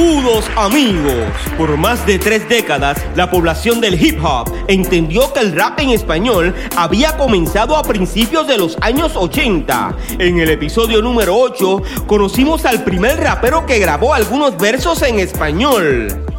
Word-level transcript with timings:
Saludos 0.00 0.50
amigos. 0.56 1.28
Por 1.58 1.76
más 1.76 2.06
de 2.06 2.18
tres 2.18 2.48
décadas, 2.48 2.96
la 3.16 3.30
población 3.30 3.82
del 3.82 4.02
hip 4.02 4.18
hop 4.24 4.50
entendió 4.66 5.30
que 5.34 5.40
el 5.40 5.52
rap 5.54 5.78
en 5.78 5.90
español 5.90 6.54
había 6.74 7.18
comenzado 7.18 7.76
a 7.76 7.82
principios 7.82 8.46
de 8.46 8.56
los 8.56 8.78
años 8.80 9.12
80. 9.14 9.94
En 10.18 10.38
el 10.38 10.48
episodio 10.48 11.02
número 11.02 11.36
8, 11.36 11.82
conocimos 12.06 12.64
al 12.64 12.82
primer 12.82 13.20
rapero 13.20 13.66
que 13.66 13.78
grabó 13.78 14.14
algunos 14.14 14.56
versos 14.56 15.02
en 15.02 15.20
español. 15.20 16.29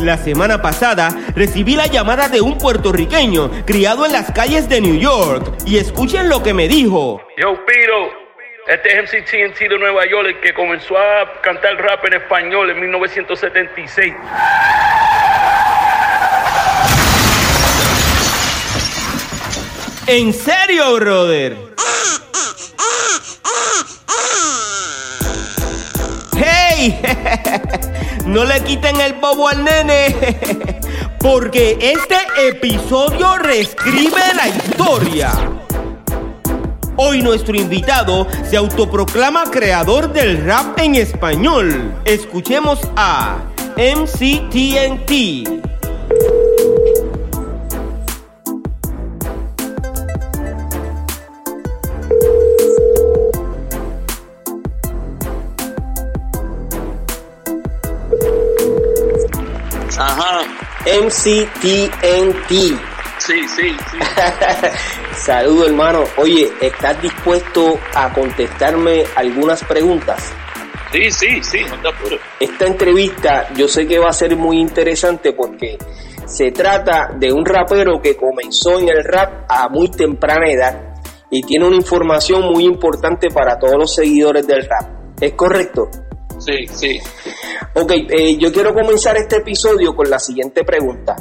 La 0.00 0.16
semana 0.16 0.62
pasada 0.62 1.10
recibí 1.34 1.74
la 1.74 1.86
llamada 1.86 2.28
de 2.28 2.40
un 2.40 2.56
puertorriqueño 2.56 3.50
criado 3.66 4.06
en 4.06 4.12
las 4.12 4.30
calles 4.30 4.68
de 4.68 4.80
New 4.80 4.96
York 4.96 5.54
y 5.66 5.78
escuchen 5.78 6.28
lo 6.28 6.42
que 6.42 6.54
me 6.54 6.68
dijo. 6.68 7.20
Yo, 7.36 7.64
Piro, 7.66 8.10
este 8.68 8.92
es 8.92 9.02
MC 9.02 9.24
TNT 9.24 9.70
de 9.70 9.78
Nueva 9.78 10.06
York, 10.06 10.28
el 10.28 10.40
que 10.40 10.54
comenzó 10.54 10.96
a 10.96 11.40
cantar 11.42 11.76
rap 11.78 12.04
en 12.04 12.14
español 12.14 12.70
en 12.70 12.80
1976. 12.80 14.14
¿En 20.06 20.32
serio, 20.32 20.94
brother? 20.94 21.68
No 28.26 28.44
le 28.44 28.60
quiten 28.60 29.00
el 29.00 29.14
bobo 29.14 29.48
al 29.48 29.64
nene, 29.64 30.14
porque 31.18 31.76
este 31.80 32.16
episodio 32.48 33.36
reescribe 33.38 34.20
la 34.36 34.48
historia. 34.48 35.32
Hoy 36.96 37.22
nuestro 37.22 37.56
invitado 37.56 38.26
se 38.44 38.56
autoproclama 38.56 39.44
creador 39.50 40.12
del 40.12 40.44
rap 40.44 40.78
en 40.78 40.96
español. 40.96 41.94
Escuchemos 42.04 42.80
a 42.96 43.38
MCTNT. 43.76 45.77
Ajá. 59.98 60.42
MCTNT. 60.86 62.50
Sí, 63.18 63.42
sí, 63.48 63.76
sí. 63.90 63.98
Saludo 65.16 65.66
hermano. 65.66 66.04
Oye, 66.16 66.52
¿estás 66.60 67.02
dispuesto 67.02 67.78
a 67.94 68.12
contestarme 68.12 69.04
algunas 69.16 69.62
preguntas? 69.64 70.32
Sí, 70.92 71.10
sí, 71.10 71.42
sí, 71.42 71.58
no 71.68 71.76
te 71.82 71.88
apures. 71.88 72.20
Esta 72.40 72.66
entrevista 72.66 73.52
yo 73.54 73.68
sé 73.68 73.86
que 73.86 73.98
va 73.98 74.10
a 74.10 74.12
ser 74.12 74.36
muy 74.36 74.58
interesante 74.58 75.32
porque 75.32 75.76
se 76.26 76.52
trata 76.52 77.10
de 77.18 77.32
un 77.32 77.44
rapero 77.44 78.00
que 78.00 78.16
comenzó 78.16 78.78
en 78.78 78.88
el 78.88 79.04
rap 79.04 79.50
a 79.50 79.68
muy 79.68 79.90
temprana 79.90 80.48
edad 80.48 80.94
y 81.30 81.42
tiene 81.42 81.66
una 81.66 81.76
información 81.76 82.42
muy 82.44 82.64
importante 82.64 83.28
para 83.30 83.58
todos 83.58 83.76
los 83.76 83.94
seguidores 83.94 84.46
del 84.46 84.64
rap. 84.64 84.88
¿Es 85.20 85.32
correcto? 85.34 85.90
Sí, 86.48 86.66
sí. 86.68 87.00
Ok, 87.74 87.92
eh, 88.08 88.38
yo 88.38 88.50
quiero 88.50 88.72
comenzar 88.72 89.18
este 89.18 89.36
episodio 89.36 89.94
con 89.94 90.08
la 90.08 90.18
siguiente 90.18 90.64
pregunta. 90.64 91.14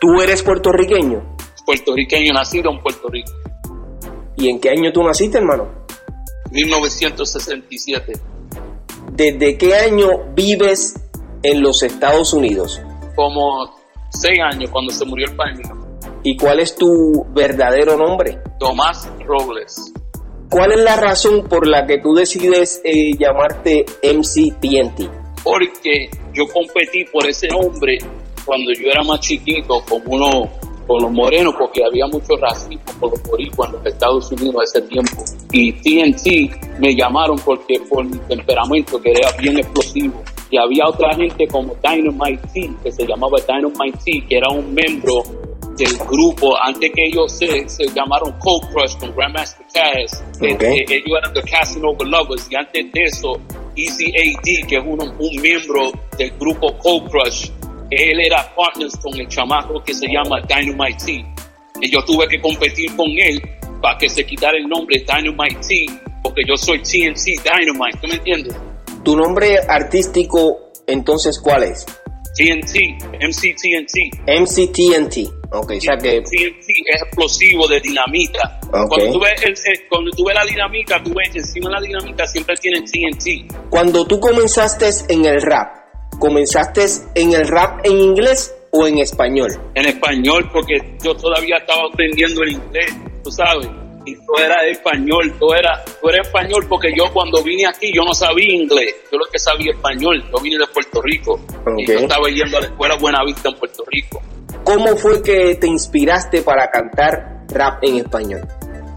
¿Tú 0.00 0.20
eres 0.20 0.42
puertorriqueño? 0.42 1.36
Puertorriqueño, 1.64 2.32
nacido 2.32 2.72
en 2.72 2.82
Puerto 2.82 3.08
Rico. 3.08 3.30
¿Y 4.36 4.48
en 4.48 4.58
qué 4.58 4.70
año 4.70 4.92
tú 4.92 5.04
naciste, 5.04 5.38
hermano? 5.38 5.68
1967. 6.50 8.12
¿Desde 9.12 9.56
qué 9.56 9.74
año 9.76 10.08
vives 10.34 10.94
en 11.44 11.62
los 11.62 11.84
Estados 11.84 12.32
Unidos? 12.32 12.82
Como 13.14 13.72
seis 14.10 14.40
años 14.40 14.68
cuando 14.70 14.92
se 14.92 15.04
murió 15.04 15.28
el 15.28 15.36
padre. 15.36 15.62
¿Y 16.24 16.36
cuál 16.36 16.58
es 16.58 16.74
tu 16.74 17.24
verdadero 17.32 17.96
nombre? 17.96 18.40
Tomás 18.58 19.08
Robles. 19.24 19.92
¿Cuál 20.52 20.72
es 20.72 20.80
la 20.80 20.96
razón 20.96 21.44
por 21.48 21.66
la 21.66 21.86
que 21.86 21.96
tú 21.96 22.12
decides 22.12 22.82
eh, 22.84 23.16
llamarte 23.18 23.86
MC 24.02 24.52
TNT? 24.60 25.08
Porque 25.42 26.10
yo 26.34 26.44
competí 26.52 27.06
por 27.10 27.26
ese 27.26 27.48
nombre 27.48 27.96
cuando 28.44 28.70
yo 28.74 28.90
era 28.90 29.02
más 29.02 29.20
chiquito 29.20 29.82
con 29.88 30.02
uno 30.04 30.50
con 30.86 31.04
los 31.04 31.10
morenos 31.10 31.54
porque 31.58 31.80
había 31.82 32.06
mucho 32.06 32.36
racismo 32.36 32.84
por 33.00 33.12
los 33.12 33.22
boricuas 33.22 33.70
en 33.70 33.76
los 33.76 33.86
Estados 33.86 34.30
Unidos 34.32 34.56
a 34.60 34.64
ese 34.64 34.88
tiempo 34.88 35.24
y 35.52 35.72
TNT 35.72 36.78
me 36.80 36.94
llamaron 36.94 37.38
porque 37.42 37.80
por 37.88 38.04
mi 38.04 38.18
temperamento 38.18 39.00
que 39.00 39.10
era 39.10 39.32
bien 39.38 39.58
explosivo 39.58 40.22
y 40.50 40.58
había 40.58 40.86
otra 40.86 41.14
gente 41.14 41.46
como 41.46 41.74
Dynamite 41.82 42.46
T 42.52 42.70
que 42.82 42.92
se 42.92 43.06
llamaba 43.06 43.38
Dynamite 43.48 43.98
T 44.04 44.24
que 44.28 44.36
era 44.36 44.50
un 44.50 44.74
miembro 44.74 45.22
del 45.76 45.96
grupo 46.08 46.54
antes 46.62 46.90
que 46.94 47.06
ellos 47.06 47.32
se, 47.32 47.68
se 47.68 47.84
llamaron 47.94 48.32
Cold 48.38 48.70
Crush 48.72 48.96
con 48.98 49.14
Grandmaster 49.16 49.64
Caz 49.72 50.22
eh, 50.40 50.84
ellos 50.88 51.18
eran 51.18 51.32
The 51.32 51.42
Casanova 51.42 52.04
Lovers 52.04 52.46
y 52.50 52.56
antes 52.56 52.92
de 52.92 53.02
eso 53.04 53.40
Easy 53.76 54.08
AD 54.10 54.68
que 54.68 54.76
es 54.76 54.82
uno- 54.84 55.14
un 55.18 55.40
miembro 55.42 55.90
del 56.18 56.30
grupo 56.38 56.76
Cold 56.78 57.10
Crush 57.10 57.48
él 57.90 58.20
era 58.24 58.54
partners 58.54 58.96
con 58.98 59.18
el 59.18 59.26
chamaco 59.28 59.82
que 59.82 59.94
se 59.94 60.06
llama 60.08 60.40
Dynamite 60.48 61.04
T 61.04 61.24
y 61.80 61.90
yo 61.90 62.04
tuve 62.04 62.26
que 62.28 62.40
competir 62.40 62.94
con 62.96 63.08
él 63.18 63.40
para 63.80 63.96
que 63.98 64.08
se 64.08 64.24
quitara 64.26 64.56
el 64.58 64.68
nombre 64.68 64.98
Dynamite 65.06 65.56
T 65.66 65.86
porque 66.22 66.42
yo 66.46 66.54
soy 66.56 66.78
TNT 66.80 67.42
Dynamite 67.42 67.98
¿tú 68.00 68.08
me 68.08 68.14
entiendes? 68.14 68.54
¿Tu 69.04 69.16
nombre 69.16 69.56
artístico 69.68 70.70
entonces 70.86 71.40
cuál 71.42 71.62
es? 71.64 71.86
TNT 72.34 73.02
MC 73.20 73.54
TNT 73.54 74.30
MC 74.40 74.68
TNT. 74.72 75.41
Ok, 75.54 75.72
o 75.76 75.80
sea 75.80 75.96
que... 75.96 76.20
TNT 76.22 76.64
es 76.86 77.02
explosivo 77.02 77.68
de 77.68 77.78
dinamita. 77.80 78.58
Ok. 78.72 78.88
Cuando, 78.88 79.12
tú 79.12 79.20
ves 79.20 79.42
el- 79.42 79.50
el- 79.72 79.88
cuando 79.88 80.10
tú 80.12 80.24
ves 80.24 80.34
la 80.34 80.44
dinamita, 80.44 81.02
tú 81.02 81.12
ves 81.14 81.28
encima 81.34 81.68
de 81.68 81.74
la 81.74 81.80
dinamita 81.82 82.26
siempre 82.26 82.54
tienen 82.56 82.84
TNT. 82.84 83.52
Cuando 83.70 84.06
tú 84.06 84.18
comenzaste 84.18 84.88
en 85.08 85.24
el 85.26 85.42
rap, 85.42 85.76
¿comenzaste 86.18 86.84
en 87.14 87.32
el 87.34 87.46
rap 87.48 87.84
en 87.84 87.98
inglés 87.98 88.54
o 88.70 88.86
en 88.86 88.98
español? 88.98 89.50
En 89.74 89.86
español, 89.86 90.48
porque 90.52 90.78
yo 91.02 91.14
todavía 91.14 91.56
estaba 91.58 91.82
aprendiendo 91.92 92.42
el 92.42 92.52
inglés, 92.52 92.94
tú 93.22 93.30
sabes. 93.30 93.68
Y 94.04 94.14
todo 94.16 94.38
era 94.44 94.66
español, 94.66 95.32
todo 95.38 95.54
era, 95.54 95.84
todo 96.00 96.10
era 96.10 96.22
español 96.22 96.66
porque 96.68 96.88
yo 96.96 97.04
cuando 97.12 97.40
vine 97.44 97.66
aquí 97.68 97.92
yo 97.94 98.02
no 98.02 98.12
sabía 98.14 98.52
inglés, 98.52 98.96
yo 99.12 99.18
lo 99.18 99.26
que 99.26 99.38
sabía 99.38 99.70
español, 99.72 100.24
yo 100.32 100.40
vine 100.42 100.58
de 100.58 100.66
Puerto 100.74 101.00
Rico 101.02 101.38
y 101.78 101.84
Ok. 101.84 101.88
yo 101.88 101.98
estaba 102.00 102.28
yendo 102.28 102.56
a 102.56 102.60
la 102.62 102.66
escuela 102.66 102.96
Buenavista 102.96 103.48
en 103.50 103.54
Puerto 103.56 103.84
Rico. 103.88 104.20
¿Cómo 104.74 104.96
fue 104.96 105.22
que 105.22 105.56
te 105.56 105.66
inspiraste 105.66 106.40
para 106.40 106.70
cantar 106.70 107.44
rap 107.48 107.84
en 107.84 107.96
español? 107.96 108.40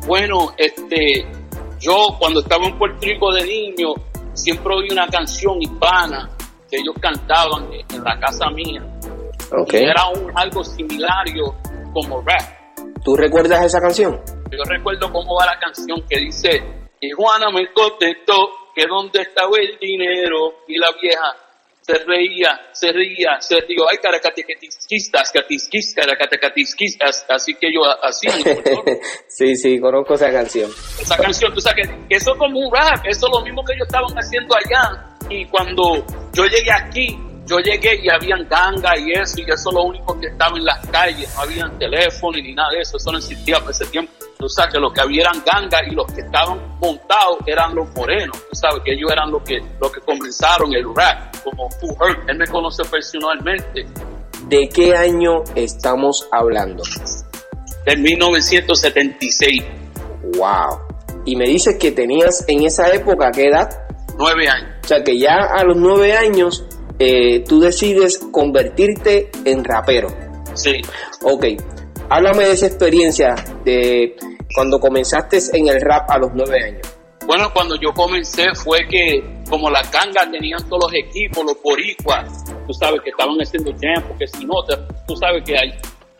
Bueno, 0.07 0.53
este, 0.57 1.27
yo 1.81 2.15
cuando 2.17 2.39
estaba 2.39 2.65
en 2.65 2.77
Puerto 2.77 2.97
Rico 3.01 3.33
de 3.33 3.43
niño, 3.43 3.93
siempre 4.33 4.73
oí 4.73 4.87
una 4.89 5.05
canción 5.07 5.61
hispana 5.61 6.29
que 6.69 6.77
ellos 6.77 6.95
cantaban 7.01 7.67
en, 7.73 8.03
la 8.05 8.17
casa 8.19 8.49
mía. 8.51 8.81
Ok. 9.51 9.73
Y 9.73 9.77
era 9.83 10.07
un, 10.15 10.31
algo 10.35 10.63
similario 10.63 11.53
como 11.91 12.21
rap. 12.21 12.41
¿Tú 13.03 13.17
recuerdas 13.17 13.65
esa 13.65 13.81
canción? 13.81 14.21
Yo 14.49 14.63
recuerdo 14.69 15.11
cómo 15.11 15.35
va 15.35 15.45
la 15.45 15.59
canción 15.59 16.01
que 16.09 16.19
dice, 16.21 16.63
y 17.01 17.11
Juana 17.11 17.49
me 17.51 17.69
contestó 17.73 18.33
que 18.73 18.85
dónde 18.87 19.23
estaba 19.23 19.57
el 19.59 19.77
dinero 19.77 20.53
y 20.69 20.77
la 20.77 20.87
vieja 21.01 21.44
se 21.85 21.93
reía, 22.03 22.49
se 22.71 22.91
reía, 22.91 23.39
se 23.39 23.57
rió, 23.61 23.85
ay 23.87 23.97
caracatequistas, 24.01 25.31
catisquistas, 25.31 26.03
caracatequistas, 26.03 27.25
así 27.29 27.53
que 27.53 27.71
yo 27.71 27.81
así, 28.01 28.27
sí, 29.27 29.55
sí, 29.55 29.79
conozco 29.79 30.15
esa 30.15 30.31
canción. 30.31 30.71
esa 30.99 31.15
canción, 31.15 31.53
tú 31.53 31.61
sabes 31.61 31.87
que, 31.87 32.07
que 32.07 32.15
eso 32.15 32.31
es 32.31 32.39
como 32.39 32.59
un 32.59 32.73
rap, 32.73 33.05
eso 33.05 33.27
es 33.27 33.31
lo 33.31 33.41
mismo 33.41 33.63
que 33.63 33.73
ellos 33.73 33.85
estaban 33.85 34.11
haciendo 34.15 34.55
allá. 34.55 35.15
Y 35.29 35.45
cuando 35.45 36.03
yo 36.33 36.45
llegué 36.45 36.71
aquí, 36.71 37.19
yo 37.45 37.59
llegué 37.59 38.01
y 38.01 38.09
habían 38.09 38.47
ganga 38.49 38.97
y 38.97 39.11
eso, 39.11 39.35
y 39.39 39.43
eso 39.43 39.69
es 39.69 39.75
lo 39.75 39.83
único 39.83 40.19
que 40.19 40.27
estaba 40.27 40.57
en 40.57 40.65
las 40.65 40.85
calles, 40.87 41.31
no 41.35 41.41
habían 41.41 41.77
teléfono 41.77 42.37
ni 42.37 42.53
nada 42.53 42.69
de 42.71 42.81
eso, 42.81 42.97
eso 42.97 43.11
no 43.11 43.17
existía 43.19 43.59
por 43.59 43.71
ese 43.71 43.85
tiempo. 43.85 44.11
Tú 44.37 44.49
sabes 44.49 44.73
que 44.73 44.79
los 44.79 44.91
que 44.91 45.01
habían 45.01 45.43
ganga 45.45 45.79
y 45.87 45.95
los 45.95 46.05
que 46.11 46.21
estaban 46.21 46.59
montados 46.79 47.37
eran 47.45 47.75
los 47.75 47.87
morenos, 47.95 48.37
tú 48.49 48.55
sabes 48.55 48.81
que 48.83 48.93
ellos 48.93 49.11
eran 49.11 49.31
los 49.31 49.43
que, 49.43 49.61
los 49.79 49.91
que 49.91 50.01
comenzaron 50.01 50.73
el 50.73 50.85
rap, 50.95 51.35
como 51.43 51.69
Who 51.81 51.93
Hurt, 51.99 52.29
él 52.29 52.37
me 52.37 52.47
conoce 52.47 52.83
personalmente. 52.85 53.85
¿De 54.47 54.69
qué 54.69 54.95
año 54.95 55.43
estamos 55.55 56.27
hablando? 56.31 56.83
De 57.85 57.95
1976. 57.95 59.63
Wow. 60.37 60.79
Y 61.25 61.35
me 61.35 61.45
dices 61.45 61.77
que 61.79 61.91
tenías 61.91 62.43
en 62.47 62.63
esa 62.63 62.93
época, 62.93 63.31
¿qué 63.31 63.47
edad? 63.47 63.69
Nueve 64.17 64.47
años. 64.49 64.69
O 64.83 64.87
sea 64.87 65.03
que 65.03 65.17
ya 65.17 65.35
a 65.55 65.63
los 65.63 65.77
nueve 65.77 66.13
años 66.13 66.63
eh, 66.99 67.43
tú 67.47 67.59
decides 67.59 68.19
convertirte 68.31 69.29
en 69.43 69.63
rapero. 69.63 70.07
Sí. 70.53 70.81
Ok, 71.23 71.45
háblame 72.09 72.45
de 72.45 72.51
esa 72.51 72.67
experiencia 72.67 73.35
de 73.63 74.15
cuando 74.53 74.79
comenzaste 74.79 75.39
en 75.53 75.67
el 75.67 75.81
rap 75.81 76.09
a 76.09 76.17
los 76.17 76.31
nueve 76.33 76.63
años. 76.63 76.95
Bueno, 77.27 77.51
cuando 77.53 77.75
yo 77.75 77.91
comencé 77.93 78.45
fue 78.53 78.87
que 78.87 79.23
como 79.49 79.69
las 79.69 79.91
gangas 79.91 80.29
tenían 80.31 80.59
todos 80.69 80.83
los 80.85 80.93
equipos, 80.93 81.43
los 81.43 81.57
boricuas, 81.61 82.43
tú 82.67 82.73
sabes 82.73 83.01
que 83.03 83.09
estaban 83.09 83.35
haciendo 83.37 83.73
tiempo, 83.73 84.15
que 84.17 84.27
si 84.27 84.45
no, 84.45 84.53
tú 85.07 85.15
sabes 85.15 85.43
que 85.43 85.53
hay 85.57 85.71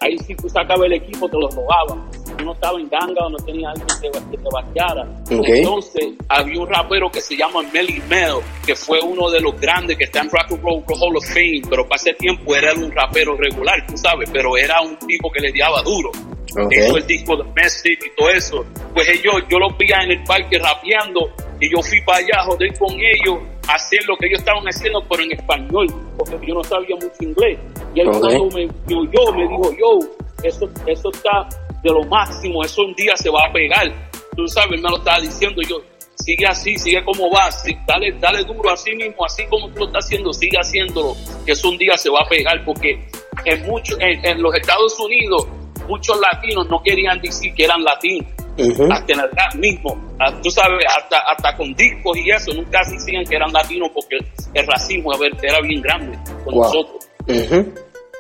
Ahí 0.06 0.18
si 0.20 0.36
tú 0.36 0.48
sacabas 0.48 0.86
el 0.86 0.94
equipo 0.94 1.28
te 1.28 1.36
lo 1.36 1.50
robaban. 1.50 2.08
Uno 2.40 2.54
estaba 2.54 2.80
en 2.80 2.88
ganga 2.90 3.26
o 3.26 3.30
no 3.30 3.38
tenía 3.38 3.70
alguien 3.70 3.88
que 3.88 4.10
te, 4.10 4.30
que 4.30 4.38
te 4.38 4.50
vaqueara. 4.54 5.08
Entonces 5.30 6.14
había 6.30 6.62
un 6.62 6.68
rapero 6.68 7.10
que 7.10 7.22
se 7.22 7.36
llama 7.36 7.62
Melly 7.74 8.04
Mel, 8.08 8.36
que 8.68 8.76
fue 8.76 9.00
uno 9.02 9.32
de 9.32 9.40
los 9.40 9.60
grandes 9.60 9.98
que 9.98 10.04
está 10.04 10.22
en 10.22 10.30
Rock 10.30 10.52
and 10.52 10.62
Roll 10.62 10.84
Hall 10.88 11.18
of 11.18 11.26
Fame, 11.26 11.62
pero 11.68 11.88
para 11.88 11.96
ese 11.96 12.14
tiempo 12.14 12.56
era 12.56 12.74
un 12.74 12.92
rapero 12.92 13.36
regular, 13.36 13.84
tú 13.88 13.98
sabes, 13.98 14.30
pero 14.32 14.56
era 14.58 14.80
un 14.82 14.96
tipo 15.08 15.32
que 15.32 15.40
le 15.40 15.52
daba 15.58 15.82
duro. 15.82 16.12
Okay. 16.58 16.80
Hizo 16.80 16.98
el 16.98 17.08
disco 17.08 17.36
de 17.36 17.44
Message 17.54 18.00
y 18.06 18.16
todo 18.16 18.30
eso. 18.30 18.66
Pues 18.94 19.10
ellos, 19.10 19.44
yo 19.50 19.60
los 19.60 19.78
veía 19.78 19.98
en 20.04 20.12
el 20.12 20.24
parque 20.24 20.58
rapeando 20.58 21.30
y 21.60 21.70
yo 21.70 21.82
fui 21.82 22.02
para 22.02 22.20
allá 22.20 22.40
a 22.40 22.44
joder 22.46 22.78
con 22.78 22.94
ellos, 22.94 23.40
a 23.68 23.74
hacer 23.74 24.00
lo 24.08 24.16
que 24.18 24.28
ellos 24.28 24.40
estaban 24.40 24.64
haciendo, 24.64 25.04
pero 25.10 25.24
en 25.24 25.32
español, 25.34 25.88
porque 26.18 26.48
yo 26.48 26.54
no 26.56 26.64
sabía 26.64 26.96
mucho 26.96 27.16
inglés. 27.20 27.60
Y 27.94 28.00
él 28.02 28.08
cuando 28.08 28.46
me 28.52 28.68
yo, 28.88 29.34
me 29.34 29.48
dijo, 29.48 29.72
yo, 29.78 30.00
eso, 30.44 30.70
eso 30.86 31.10
está 31.12 31.50
de 31.84 31.90
lo 31.92 32.04
máximo, 32.06 32.64
eso 32.64 32.82
un 32.84 32.94
día 32.96 33.16
se 33.18 33.30
va 33.30 33.46
a 33.48 33.52
pegar. 33.52 33.92
Tú 34.36 34.48
sabes, 34.48 34.82
me 34.82 34.90
lo 34.90 34.98
estaba 34.98 35.20
diciendo 35.20 35.62
yo, 35.68 35.78
sigue 36.16 36.46
así, 36.48 36.78
sigue 36.78 37.04
como 37.04 37.30
vas, 37.30 37.64
dale, 37.88 38.12
dale 38.20 38.44
duro 38.44 38.70
así 38.72 38.94
mismo, 38.96 39.26
así 39.26 39.46
como 39.48 39.70
tú 39.70 39.80
lo 39.80 39.86
estás 39.88 40.06
haciendo, 40.06 40.34
sigue 40.34 40.58
haciéndolo, 40.58 41.16
que 41.46 41.52
eso 41.52 41.70
un 41.70 41.78
día 41.78 41.96
se 41.98 42.10
va 42.10 42.20
a 42.26 42.30
pegar, 42.30 42.64
porque 42.66 43.00
en, 43.46 43.66
mucho, 43.66 43.96
en, 44.00 44.42
los 44.42 44.54
Estados 44.56 45.00
Unidos 45.00 45.48
muchos 45.88 46.20
latinos 46.20 46.68
no 46.70 46.82
querían 46.84 47.20
decir 47.22 47.54
que 47.54 47.66
eran 47.66 47.84
latinos. 47.84 48.28
Hasta 48.58 49.14
en 49.14 49.20
el 49.20 49.60
mismo, 49.60 49.98
ah, 50.20 50.32
tú 50.42 50.50
sabes, 50.50 50.80
hasta, 50.98 51.20
hasta 51.30 51.58
con 51.58 51.74
discos 51.76 52.18
y 52.18 52.30
eso, 52.30 52.54
nunca 52.54 52.80
decían 52.90 53.26
que 53.26 53.36
eran 53.36 53.52
latinos 53.52 53.90
porque 53.94 54.16
el 54.54 54.66
racismo 54.66 55.12
era 55.14 55.60
bien 55.62 55.82
grande 55.82 56.18
con 56.46 56.56
nosotros. 56.56 57.06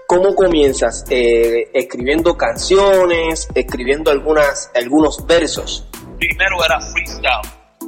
¿Cómo 0.07 0.35
comienzas? 0.35 1.03
Eh, 1.09 1.69
escribiendo 1.73 2.37
canciones, 2.37 3.47
escribiendo 3.55 4.11
algunas, 4.11 4.71
algunos 4.75 5.25
versos. 5.25 5.87
Primero 6.19 6.63
era 6.63 6.79
freestyle, 6.79 7.41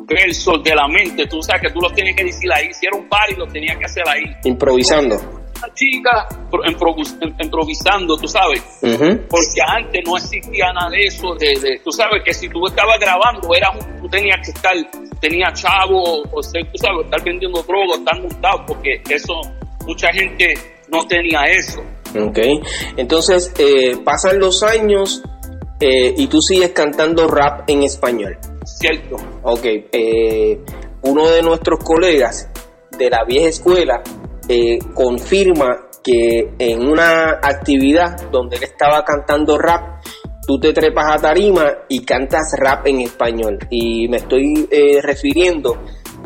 versos 0.08 0.64
de 0.64 0.74
la 0.74 0.88
mente. 0.88 1.28
Tú 1.28 1.44
sabes 1.44 1.62
que 1.64 1.74
tú 1.74 1.80
los 1.80 1.94
tienes 1.94 2.16
que 2.16 2.24
decir 2.24 2.52
ahí. 2.52 2.74
Si 2.74 2.88
era 2.88 2.98
un 2.98 3.08
party, 3.08 3.36
lo 3.36 3.46
tenías 3.48 3.78
que 3.78 3.86
hacer 3.86 4.04
ahí. 4.08 4.24
Improvisando. 4.46 5.16
Una 5.58 5.74
chica 5.74 6.28
improvisando, 7.40 8.18
tú 8.18 8.28
sabes. 8.28 8.62
Porque 8.82 9.62
antes 9.68 10.02
no 10.06 10.18
existía 10.18 10.72
nada 10.74 10.90
de 10.90 11.06
eso. 11.06 11.36
De, 11.36 11.80
tú 11.84 11.92
sabes 11.92 12.22
que 12.24 12.34
si 12.34 12.48
tú 12.50 12.66
estabas 12.68 13.00
grabando, 13.00 13.54
era 13.56 13.72
tú 14.02 14.08
tenías 14.10 14.40
que 14.44 14.52
estar, 14.52 14.74
tenía 15.20 15.52
chavo, 15.54 16.24
o 16.32 16.44
sea, 16.44 16.62
tú 16.72 16.78
sabes, 16.78 17.06
estar 17.06 17.24
vendiendo 17.24 17.62
droga, 17.64 17.96
estar 17.96 18.22
montado, 18.22 18.66
porque 18.68 19.02
eso, 19.10 19.34
mucha 19.86 20.12
gente 20.14 20.54
no 20.90 21.06
tenía 21.08 21.44
eso. 21.46 21.82
Ok, 22.20 22.40
entonces 22.96 23.54
eh, 23.60 23.98
pasan 24.04 24.40
los 24.40 24.64
años 24.64 25.22
eh, 25.80 26.14
y 26.18 26.28
tú 26.28 26.42
sigues 26.42 26.72
cantando 26.72 27.28
rap 27.28 27.70
en 27.70 27.84
español. 27.84 28.38
Cierto. 28.66 29.18
Ok, 29.44 29.66
eh, 29.92 30.60
uno 31.04 31.30
de 31.30 31.42
nuestros 31.42 31.80
colegas 31.84 32.50
de 32.98 33.10
la 33.10 33.24
vieja 33.24 33.50
escuela 33.50 34.02
confirma 34.94 35.90
que 36.04 36.54
en 36.58 36.88
una 36.88 37.32
actividad 37.42 38.30
donde 38.32 38.58
él 38.58 38.64
estaba 38.64 39.04
cantando 39.04 39.58
rap, 39.58 40.02
tú 40.46 40.60
te 40.60 40.72
trepas 40.72 41.16
a 41.16 41.22
tarima 41.22 41.70
y 41.90 42.06
cantas 42.06 42.54
rap 42.58 42.88
en 42.88 43.02
español. 43.02 43.58
Y 43.70 44.08
me 44.08 44.18
estoy 44.18 44.68
refiriendo 45.02 45.78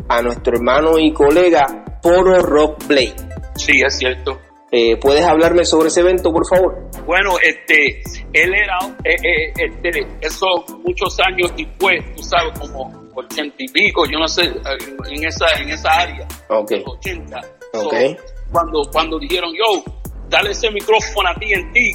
a 0.08 0.22
nuestro 0.22 0.54
hermano 0.56 0.98
y 0.98 1.12
colega 1.12 2.00
Poro 2.02 2.38
Rock 2.40 2.86
Blade. 2.86 3.14
Sí, 3.54 3.80
es 3.84 3.98
cierto. 3.98 4.38
Eh, 4.74 4.96
¿Puedes 4.96 5.22
hablarme 5.22 5.66
sobre 5.66 5.88
ese 5.88 6.00
evento, 6.00 6.32
por 6.32 6.46
favor? 6.48 6.88
Bueno, 7.04 7.36
este, 7.42 8.00
él 8.32 8.54
era, 8.54 8.78
eh, 9.04 9.16
eh, 9.22 9.52
este, 9.54 10.06
eso 10.22 10.46
muchos 10.82 11.18
años 11.20 11.52
después, 11.54 12.00
tú 12.16 12.22
sabes, 12.22 12.58
como 12.58 12.90
ochenta 13.14 13.54
y 13.58 13.68
pico, 13.68 14.06
yo 14.10 14.18
no 14.18 14.26
sé, 14.26 14.44
en 14.44 15.24
esa, 15.26 15.46
en 15.60 15.68
esa 15.68 15.90
área, 15.90 16.26
okay. 16.48 16.82
80. 16.86 17.38
Okay. 17.74 18.16
cuando, 18.50 18.82
cuando 18.92 19.18
dijeron, 19.18 19.50
yo, 19.54 19.82
dale 20.28 20.50
ese 20.50 20.70
micrófono 20.70 21.28
a 21.28 21.34
ti 21.34 21.52
en 21.52 21.72
ti, 21.72 21.92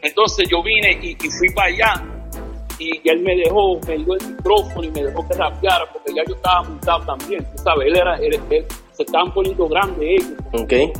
entonces 0.00 0.48
yo 0.48 0.62
vine 0.62 0.98
y, 1.02 1.14
fui 1.30 1.50
para 1.54 1.68
allá 1.68 1.94
y, 2.78 3.00
él 3.08 3.20
me 3.20 3.36
dejó, 3.36 3.78
me 3.86 3.98
dio 3.98 4.14
el 4.14 4.26
micrófono 4.26 4.84
y 4.84 4.90
me 4.90 5.04
dejó 5.04 5.28
que 5.28 5.34
rapeara 5.34 5.84
porque 5.92 6.12
ya 6.14 6.22
yo 6.26 6.34
estaba 6.34 6.62
montado 6.62 7.04
también, 7.04 7.44
tú 7.44 7.62
sabes, 7.62 7.88
él 7.88 7.96
era, 7.96 8.16
él, 8.16 8.40
él, 8.50 8.66
se 8.92 9.02
estaban 9.04 9.32
poniendo 9.32 9.68
grandes 9.68 10.00
ellos. 10.00 10.32
Okay. 10.52 10.92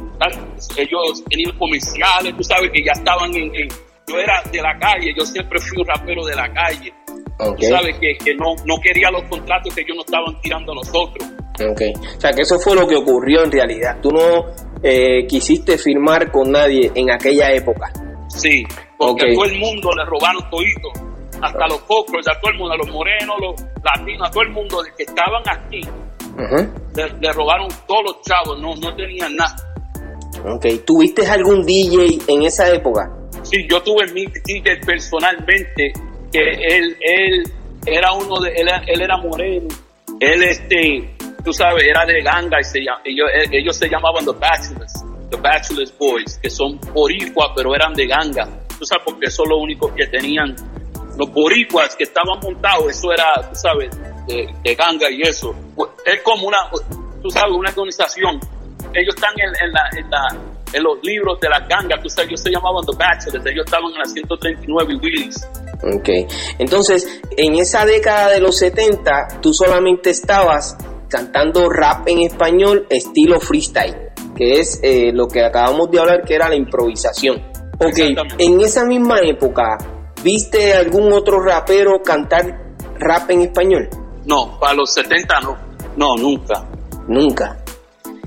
Ellos 0.77 1.25
tenían 1.29 1.59
comerciales, 1.59 2.37
tú 2.37 2.45
sabes 2.45 2.71
que 2.73 2.83
ya 2.83 2.93
estaban 2.93 3.35
en, 3.35 3.69
Yo 4.07 4.19
era 4.19 4.43
de 4.51 4.63
la 4.63 4.79
calle, 4.79 5.13
yo 5.17 5.25
siempre 5.25 5.59
fui 5.61 5.81
un 5.81 5.87
rapero 5.87 6.25
de 6.25 6.35
la 6.35 6.53
calle. 6.53 6.93
Okay. 7.39 7.69
Tú 7.69 7.77
sabes 7.77 7.99
que, 7.99 8.17
que 8.25 8.35
no, 8.35 8.55
no 8.65 8.81
quería 8.81 9.11
los 9.11 9.23
contratos 9.25 9.75
que 9.75 9.83
ellos 9.83 9.97
nos 9.97 10.07
estaban 10.07 10.41
tirando 10.41 10.73
a 10.73 10.75
nosotros. 10.77 11.29
Okay. 11.71 11.93
O 11.93 12.21
sea, 12.21 12.33
que 12.33 12.43
eso 12.43 12.59
fue 12.59 12.75
lo 12.75 12.87
que 12.87 12.97
ocurrió 12.97 13.45
en 13.45 13.53
realidad. 13.53 13.99
Tú 14.03 14.11
no 14.11 14.47
eh, 14.83 15.27
quisiste 15.27 15.79
firmar 15.79 16.31
con 16.31 16.51
nadie 16.51 16.91
en 16.95 17.11
aquella 17.11 17.53
época. 17.53 17.93
Sí, 18.29 18.65
porque 18.99 19.33
a 19.33 19.35
todo 19.35 19.45
el 19.45 19.59
mundo 19.59 19.91
le 19.97 20.05
robaron 20.05 20.43
todito. 20.51 20.89
Hasta 21.41 21.67
los 21.67 21.81
cocos, 21.83 22.27
a 22.29 22.39
todo 22.41 22.53
el 22.53 22.59
mundo, 22.59 22.75
a 22.75 22.77
los 22.77 22.89
morenos, 22.89 23.37
los 23.41 23.61
latinos, 23.83 24.29
a 24.29 24.31
todo 24.31 24.43
el 24.43 24.51
mundo 24.51 24.79
que 24.97 25.03
estaban 25.03 25.43
aquí 25.49 25.81
le, 26.95 27.33
robaron 27.33 27.69
todos 27.87 28.03
los 28.05 28.23
chavos, 28.23 28.61
no, 28.61 28.75
no 28.77 28.95
tenían 28.95 29.37
nada. 29.37 29.57
Ok, 30.45 30.67
¿tuviste 30.85 31.27
algún 31.27 31.65
DJ 31.65 32.19
en 32.29 32.43
esa 32.43 32.69
época? 32.71 33.11
Sí, 33.43 33.67
yo 33.69 33.83
tuve 33.83 34.11
mi 34.13 34.27
DJ 34.27 34.77
personalmente, 34.85 35.93
que 36.33 36.39
él, 36.41 36.97
él 37.01 37.43
era 37.87 38.13
uno 38.13 38.41
de, 38.41 38.51
él, 38.51 39.01
era 39.01 39.17
moreno, 39.19 39.69
él 40.21 40.43
este, 40.43 41.11
tú 41.45 41.53
sabes, 41.53 41.85
era 41.85 42.05
de 42.07 42.23
ganga 42.23 42.61
y 42.61 42.65
se, 42.65 42.79
ellos, 42.81 43.29
ellos 43.51 43.77
se 43.77 43.89
llamaban 43.89 44.25
The 44.25 44.33
Bachelors, 44.33 44.93
The 45.31 45.37
Bachelors 45.37 45.97
Boys, 45.99 46.39
que 46.43 46.51
son 46.51 46.79
boricuas, 46.93 47.51
pero 47.57 47.75
eran 47.75 47.93
de 47.95 48.07
ganga, 48.07 48.49
tú 48.79 48.85
sabes, 48.85 49.05
porque 49.05 49.31
son 49.31 49.49
los 49.49 49.59
únicos 49.61 49.93
que 49.93 50.07
tenían, 50.07 50.55
los 51.17 51.31
boricuas 51.33 51.95
que 51.97 52.05
estaban 52.05 52.39
montados, 52.43 52.91
eso 52.91 53.13
era, 53.13 53.49
tú 53.51 53.57
sabes, 53.57 53.91
de, 54.27 54.75
ganga 54.75 55.11
y 55.11 55.23
eso. 55.23 55.55
Es 56.05 56.23
como 56.23 56.47
una, 56.47 56.59
tú 57.23 57.31
sabes, 57.31 57.53
una 57.53 57.71
organización. 57.71 58.41
Ellos 58.95 59.15
están 59.15 59.31
en, 59.39 59.73
la, 59.73 59.83
en, 59.97 60.11
la, 60.11 60.53
en 60.73 60.83
los 60.83 60.99
libros 61.03 61.39
de 61.41 61.49
las 61.49 61.67
gangas, 61.69 62.03
tú 62.03 62.09
sabes, 62.09 62.29
ellos 62.29 62.41
se 62.41 62.51
llamaban 62.51 62.85
The 62.87 62.97
Bachelors, 62.97 63.47
ellos 63.47 63.65
estaban 63.65 63.93
en 63.93 63.99
la 63.99 64.05
139 64.05 64.95
Willis. 65.03 65.49
Ok, 65.85 66.09
entonces 66.59 67.21
en 67.37 67.57
esa 67.57 67.85
década 67.85 68.31
de 68.31 68.41
los 68.41 68.57
70 68.59 69.41
tú 69.41 69.53
solamente 69.53 70.11
estabas 70.11 70.77
cantando 71.13 71.69
rap 71.69 72.09
en 72.09 72.21
español 72.21 72.87
estilo 72.89 73.39
freestyle, 73.39 74.13
que 74.35 74.61
es 74.61 74.81
eh, 74.83 75.13
lo 75.13 75.29
que 75.29 75.45
acabamos 75.45 75.91
de 75.91 76.01
hablar 76.01 76.23
que 76.23 76.35
era 76.35 76.49
la 76.49 76.57
improvisación. 76.57 77.37
Ok, 77.79 77.99
en 78.39 78.61
esa 78.63 78.87
misma 78.87 79.21
época, 79.21 79.77
¿viste 80.25 80.73
algún 80.73 81.13
otro 81.13 81.43
rapero 81.43 82.01
cantar 82.03 82.75
rap 82.99 83.31
en 83.31 83.43
español? 83.43 83.91
No, 84.25 84.59
para 84.59 84.73
los 84.73 84.95
70 84.95 85.41
no. 85.41 85.57
No, 85.97 86.17
nunca. 86.17 86.65
Nunca. 87.09 87.59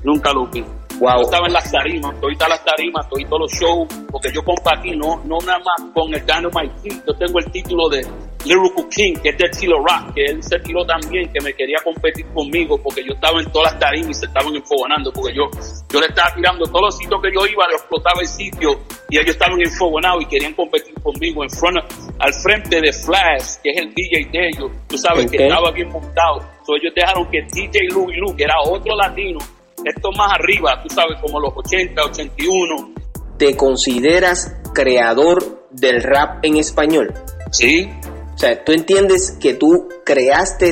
Nunca 0.03 0.31
lo 0.31 0.45
vi. 0.47 0.63
Wow. 0.99 1.15
Yo 1.17 1.21
estaba 1.23 1.47
en 1.47 1.53
las 1.53 1.71
tarimas, 1.71 2.15
ahorita 2.21 2.47
las 2.47 2.63
tarimas, 2.63 3.09
todos 3.09 3.39
los 3.39 3.51
shows, 3.51 3.87
porque 4.11 4.31
yo 4.31 4.41
compartí, 4.43 4.91
no, 4.91 5.21
no 5.25 5.37
nada 5.45 5.59
más 5.59 5.91
con 5.93 6.13
el 6.13 6.25
Dynamite 6.25 7.03
Yo 7.05 7.13
tengo 7.15 7.39
el 7.39 7.51
título 7.51 7.89
de, 7.89 8.07
Lyrical 8.45 8.87
King, 8.89 9.13
que 9.21 9.29
es 9.29 9.37
de 9.37 9.49
Tilo 9.49 9.77
Rock, 9.79 10.13
que 10.13 10.25
él 10.25 10.43
se 10.43 10.59
tiró 10.59 10.85
también, 10.85 11.31
que 11.33 11.41
me 11.41 11.53
quería 11.53 11.77
competir 11.83 12.25
conmigo 12.27 12.77
porque 12.77 13.03
yo 13.03 13.13
estaba 13.13 13.41
en 13.41 13.51
todas 13.51 13.73
las 13.73 13.79
tarimas 13.79 14.09
y 14.11 14.13
se 14.13 14.25
estaban 14.27 14.55
enfogonando, 14.55 15.11
porque 15.11 15.33
yo, 15.33 15.49
yo 15.91 15.99
le 15.99 16.07
estaba 16.07 16.33
tirando 16.35 16.65
todos 16.65 16.81
los 16.81 16.97
sitios 16.97 17.19
que 17.21 17.29
yo 17.33 17.45
iba, 17.47 17.67
le 17.67 17.75
explotaba 17.75 18.21
el 18.21 18.27
sitio 18.27 18.79
y 19.09 19.17
ellos 19.17 19.31
estaban 19.31 19.59
enfogonados 19.59 20.21
y 20.23 20.25
querían 20.27 20.53
competir 20.53 20.93
conmigo 21.01 21.43
en 21.43 21.49
front, 21.49 21.77
al 22.19 22.33
frente 22.33 22.81
de 22.81 22.93
Flash, 22.93 23.61
que 23.63 23.71
es 23.71 23.77
el 23.77 23.93
DJ 23.93 24.29
de 24.31 24.47
ellos, 24.49 24.71
tú 24.87 24.97
sabes, 24.97 25.29
que 25.29 25.43
estaba 25.43 25.71
bien 25.71 25.89
montado. 25.89 26.41
So, 26.65 26.75
ellos 26.75 26.93
dejaron 26.95 27.29
que 27.29 27.41
DJ 27.51 27.89
Louis 27.93 28.17
Lu, 28.17 28.35
que 28.35 28.43
era 28.43 28.55
otro 28.63 28.95
latino, 28.95 29.39
esto 29.83 30.11
más 30.11 30.31
arriba, 30.33 30.81
tú 30.81 30.93
sabes, 30.93 31.19
como 31.21 31.39
los 31.39 31.51
80, 31.55 32.03
81. 32.03 32.93
¿Te 33.37 33.55
consideras 33.57 34.55
creador 34.73 35.67
del 35.71 36.01
rap 36.01 36.43
en 36.43 36.57
español? 36.57 37.13
Sí. 37.51 37.89
O 38.35 38.37
sea, 38.37 38.63
¿tú 38.65 38.73
entiendes 38.73 39.37
que 39.39 39.53
tú 39.53 39.87
creaste 40.03 40.71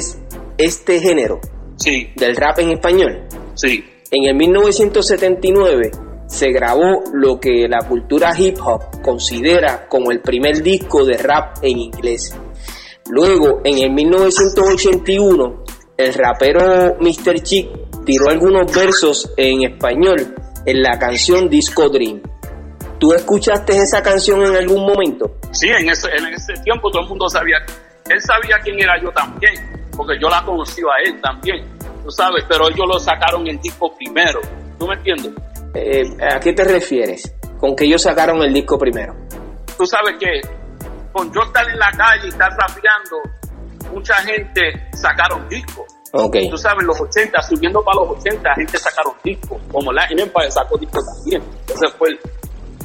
este 0.58 1.00
género? 1.00 1.40
Sí. 1.78 2.10
Del 2.18 2.36
rap 2.36 2.60
en 2.60 2.72
español. 2.72 3.24
Sí. 3.56 3.84
En 4.12 4.26
el 4.26 4.36
1979 4.36 5.92
se 6.28 6.52
grabó 6.52 7.04
lo 7.14 7.40
que 7.40 7.68
la 7.70 7.88
cultura 7.88 8.34
hip 8.38 8.58
hop 8.64 9.02
considera 9.02 9.88
como 9.88 10.12
el 10.12 10.22
primer 10.22 10.62
disco 10.62 11.06
de 11.06 11.18
rap 11.18 11.58
en 11.62 11.80
inglés. 11.80 12.36
Luego, 13.10 13.62
en 13.64 13.78
el 13.78 13.92
1981, 13.92 15.64
el 15.98 16.14
rapero 16.14 16.98
Mr. 17.00 17.42
Chick 17.44 17.70
tiró 18.06 18.30
algunos 18.30 18.74
versos 18.76 19.32
en 19.38 19.64
español 19.64 20.36
en 20.66 20.82
la 20.82 21.00
canción 21.00 21.50
Disco 21.50 21.90
Dream. 21.90 22.22
¿Tú 23.04 23.12
escuchaste 23.12 23.76
esa 23.76 24.02
canción 24.02 24.42
en 24.46 24.56
algún 24.56 24.86
momento? 24.86 25.30
Sí, 25.52 25.68
en 25.68 25.90
ese, 25.90 26.08
en 26.16 26.26
ese 26.34 26.54
tiempo 26.64 26.90
todo 26.90 27.02
el 27.02 27.10
mundo 27.10 27.28
sabía. 27.28 27.58
Él 28.08 28.22
sabía 28.22 28.58
quién 28.64 28.80
era 28.80 28.94
yo 29.02 29.12
también, 29.12 29.54
porque 29.98 30.14
yo 30.22 30.30
la 30.30 30.42
conocí 30.46 30.82
a 30.84 31.10
él 31.10 31.20
también, 31.20 31.68
tú 32.02 32.10
sabes, 32.10 32.46
pero 32.48 32.70
ellos 32.70 32.86
lo 32.88 32.98
sacaron 32.98 33.46
en 33.46 33.60
disco 33.60 33.94
primero. 33.98 34.40
¿Tú 34.80 34.88
me 34.88 34.96
entiendes? 34.96 35.34
Eh, 35.74 36.04
¿A 36.34 36.40
qué 36.40 36.54
te 36.54 36.64
refieres? 36.64 37.36
Con 37.60 37.76
que 37.76 37.84
ellos 37.84 38.02
sacaron 38.02 38.42
el 38.42 38.54
disco 38.54 38.78
primero. 38.78 39.14
Tú 39.78 39.86
sabes 39.86 40.16
que 40.18 40.40
con 41.12 41.30
yo 41.34 41.42
estar 41.42 41.70
en 41.70 41.78
la 41.78 41.92
calle 41.92 42.28
y 42.28 42.30
estar 42.30 42.52
rapeando, 42.52 43.18
mucha 43.92 44.16
gente 44.20 44.62
sacaron 44.94 45.46
discos. 45.50 45.88
Okay. 46.14 46.50
Tú 46.50 46.58
sabes, 46.58 46.86
los 46.86 47.02
80, 47.02 47.42
subiendo 47.42 47.84
para 47.84 48.00
los 48.00 48.18
80, 48.20 48.54
gente 48.56 48.78
sacaron 48.78 49.14
discos, 49.26 49.60
como 49.70 49.92
la 49.92 50.06
Empire 50.06 50.52
sacó 50.52 50.78
discos 50.78 51.04
también. 51.18 51.44
Ese 51.68 51.90
fue, 51.98 52.10
el, 52.10 52.20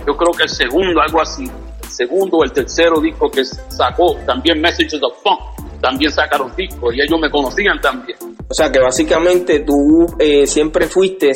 yo 0.08 0.16
creo 0.16 0.32
que 0.32 0.44
el 0.44 0.48
segundo, 0.48 1.02
algo 1.02 1.20
así, 1.20 1.44
el 1.44 1.88
segundo 1.90 2.38
o 2.38 2.44
el 2.44 2.52
tercero 2.52 2.98
disco 3.00 3.30
que 3.30 3.44
sacó, 3.44 4.16
también 4.26 4.58
Messages 4.58 5.00
of 5.02 5.22
Funk, 5.22 5.80
también 5.82 6.10
sacaron 6.10 6.50
discos 6.56 6.94
y 6.94 7.02
ellos 7.02 7.20
me 7.20 7.30
conocían 7.30 7.78
también. 7.80 8.16
O 8.48 8.54
sea 8.54 8.72
que 8.72 8.80
básicamente 8.80 9.60
tú 9.60 10.06
eh, 10.18 10.46
siempre 10.46 10.86
fuiste 10.86 11.32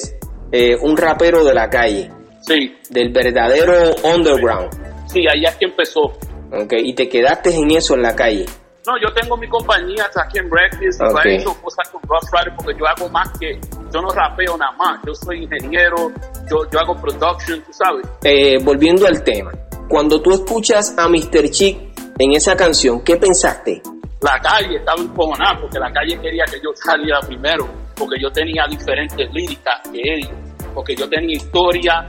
eh, 0.50 0.74
un 0.80 0.96
rapero 0.96 1.44
de 1.44 1.52
la 1.52 1.68
calle. 1.68 2.10
Sí. 2.40 2.74
Del 2.88 3.12
verdadero 3.12 3.90
underground. 4.02 4.70
Sí, 5.06 5.20
ahí 5.28 5.44
es 5.44 5.54
que 5.56 5.66
empezó. 5.66 6.04
Ok, 6.50 6.72
y 6.78 6.94
te 6.94 7.08
quedaste 7.08 7.54
en 7.54 7.70
eso 7.72 7.94
en 7.94 8.02
la 8.02 8.16
calle. 8.16 8.46
No, 8.86 8.94
yo 9.00 9.12
tengo 9.14 9.36
mi 9.36 9.48
compañía 9.48 10.06
aquí 10.16 10.38
en 10.38 10.48
Breakfast 10.48 11.00
y 11.00 11.04
Okay. 11.04 11.44
cosas 11.44 11.88
con 11.90 12.00
Rough 12.02 12.28
Rider 12.32 12.54
porque 12.56 12.72
yo 12.78 12.86
hago 12.86 13.08
más 13.10 13.30
que, 13.38 13.60
yo 13.92 14.00
no 14.00 14.08
rapeo 14.10 14.56
nada 14.56 14.72
más, 14.72 15.00
yo 15.06 15.14
soy 15.14 15.44
ingeniero, 15.44 16.10
yo, 16.50 16.68
yo 16.70 16.80
hago 16.80 16.94
production, 17.00 17.60
tú 17.62 17.72
sabes. 17.72 18.06
Eh, 18.24 18.58
volviendo 18.62 19.06
al 19.06 19.22
tema, 19.22 19.50
cuando 19.88 20.20
tú 20.22 20.30
escuchas 20.32 20.94
a 20.98 21.08
Mr. 21.08 21.50
Chick 21.50 21.78
en 22.18 22.32
esa 22.32 22.56
canción, 22.56 23.02
¿qué 23.02 23.16
pensaste? 23.16 23.82
La 24.20 24.38
calle 24.40 24.76
estaba 24.76 25.00
encojonada 25.02 25.60
porque 25.60 25.78
la 25.78 25.92
calle 25.92 26.18
quería 26.20 26.44
que 26.44 26.56
yo 26.62 26.70
saliera 26.74 27.20
primero, 27.20 27.66
porque 27.96 28.16
yo 28.20 28.30
tenía 28.30 28.64
diferentes 28.68 29.28
líricas 29.32 29.80
que 29.92 30.00
ellos, 30.00 30.30
porque 30.74 30.94
yo 30.94 31.08
tenía 31.08 31.36
historia, 31.36 32.06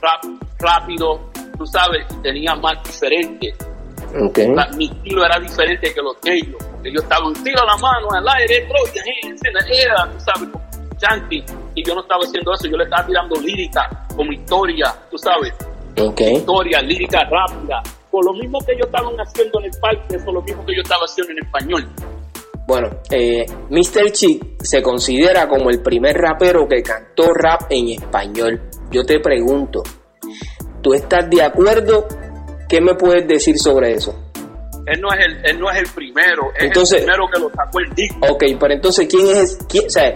rap 0.00 0.24
rápido, 0.58 1.30
tú 1.58 1.66
sabes, 1.66 2.06
y 2.10 2.22
tenía 2.22 2.54
más 2.54 2.82
diferentes. 2.84 3.54
Okay. 4.28 4.52
La- 4.54 4.68
mi 4.76 4.86
estilo 4.86 5.24
era 5.24 5.38
diferente 5.38 5.92
que 5.94 6.00
los 6.02 6.20
de 6.22 6.34
ellos. 6.34 6.56
Ellos 6.82 7.02
estaban 7.02 7.32
tiro 7.44 7.64
la 7.66 7.76
mano 7.76 8.08
al 8.12 8.26
aire, 8.40 8.66
Troya, 8.66 9.02
hands 9.02 9.40
in 9.44 9.52
the 9.52 9.74
air, 9.74 9.92
tú 10.12 10.20
sabes, 10.24 10.48
chanting. 11.00 11.44
Y 11.74 11.82
yo 11.84 11.94
no 11.94 12.02
estaba 12.02 12.20
haciendo 12.24 12.52
eso, 12.54 12.68
yo 12.68 12.76
le 12.76 12.84
estaba 12.84 13.06
tirando 13.06 13.36
lírica, 13.40 14.06
como 14.14 14.32
historia, 14.32 14.94
tú 15.10 15.18
sabes, 15.18 15.52
Okay. 15.98 16.34
historia, 16.36 16.80
lírica 16.80 17.18
rápida. 17.24 17.82
Por 18.10 18.24
lo 18.24 18.32
mismo 18.32 18.58
que 18.64 18.72
ellos 18.72 18.86
estaban 18.86 19.14
haciendo 19.16 19.58
en 19.60 19.66
el 19.66 19.80
parque, 19.80 20.16
eso 20.16 20.24
es 20.28 20.34
lo 20.34 20.42
mismo 20.42 20.64
que 20.64 20.74
yo 20.76 20.82
estaba 20.82 21.02
haciendo 21.04 21.32
en 21.32 21.38
español. 21.44 21.88
Bueno, 22.66 22.88
eh, 23.10 23.44
Mr. 23.68 24.12
Chick 24.12 24.62
se 24.62 24.80
considera 24.82 25.48
como 25.48 25.68
el 25.70 25.82
primer 25.82 26.16
rapero 26.16 26.66
que 26.68 26.82
cantó 26.82 27.32
rap 27.34 27.62
en 27.70 27.88
español. 27.90 28.60
Yo 28.92 29.04
te 29.04 29.18
pregunto, 29.20 29.82
¿tú 30.80 30.94
estás 30.94 31.28
de 31.28 31.42
acuerdo? 31.42 32.06
¿Qué 32.68 32.80
me 32.80 32.94
puedes 32.94 33.26
decir 33.26 33.58
sobre 33.58 33.94
eso? 33.94 34.14
Él 34.86 35.00
no 35.00 35.08
es 35.12 35.26
el, 35.26 35.44
él 35.44 35.60
no 35.60 35.70
es 35.70 35.78
el 35.78 35.86
primero, 35.94 36.42
es 36.56 36.64
Entonces- 36.64 37.00
el 37.00 37.04
primero 37.04 37.28
que 37.32 37.40
lo 37.40 37.50
sacó 37.50 37.80
el 37.80 37.90
disco. 37.94 38.26
Ok, 38.30 38.44
pero 38.58 38.74
entonces, 38.74 39.06
¿quién 39.10 39.26
es, 39.36 39.58
quién, 39.68 39.86
o 39.86 39.90
sea, 39.90 40.14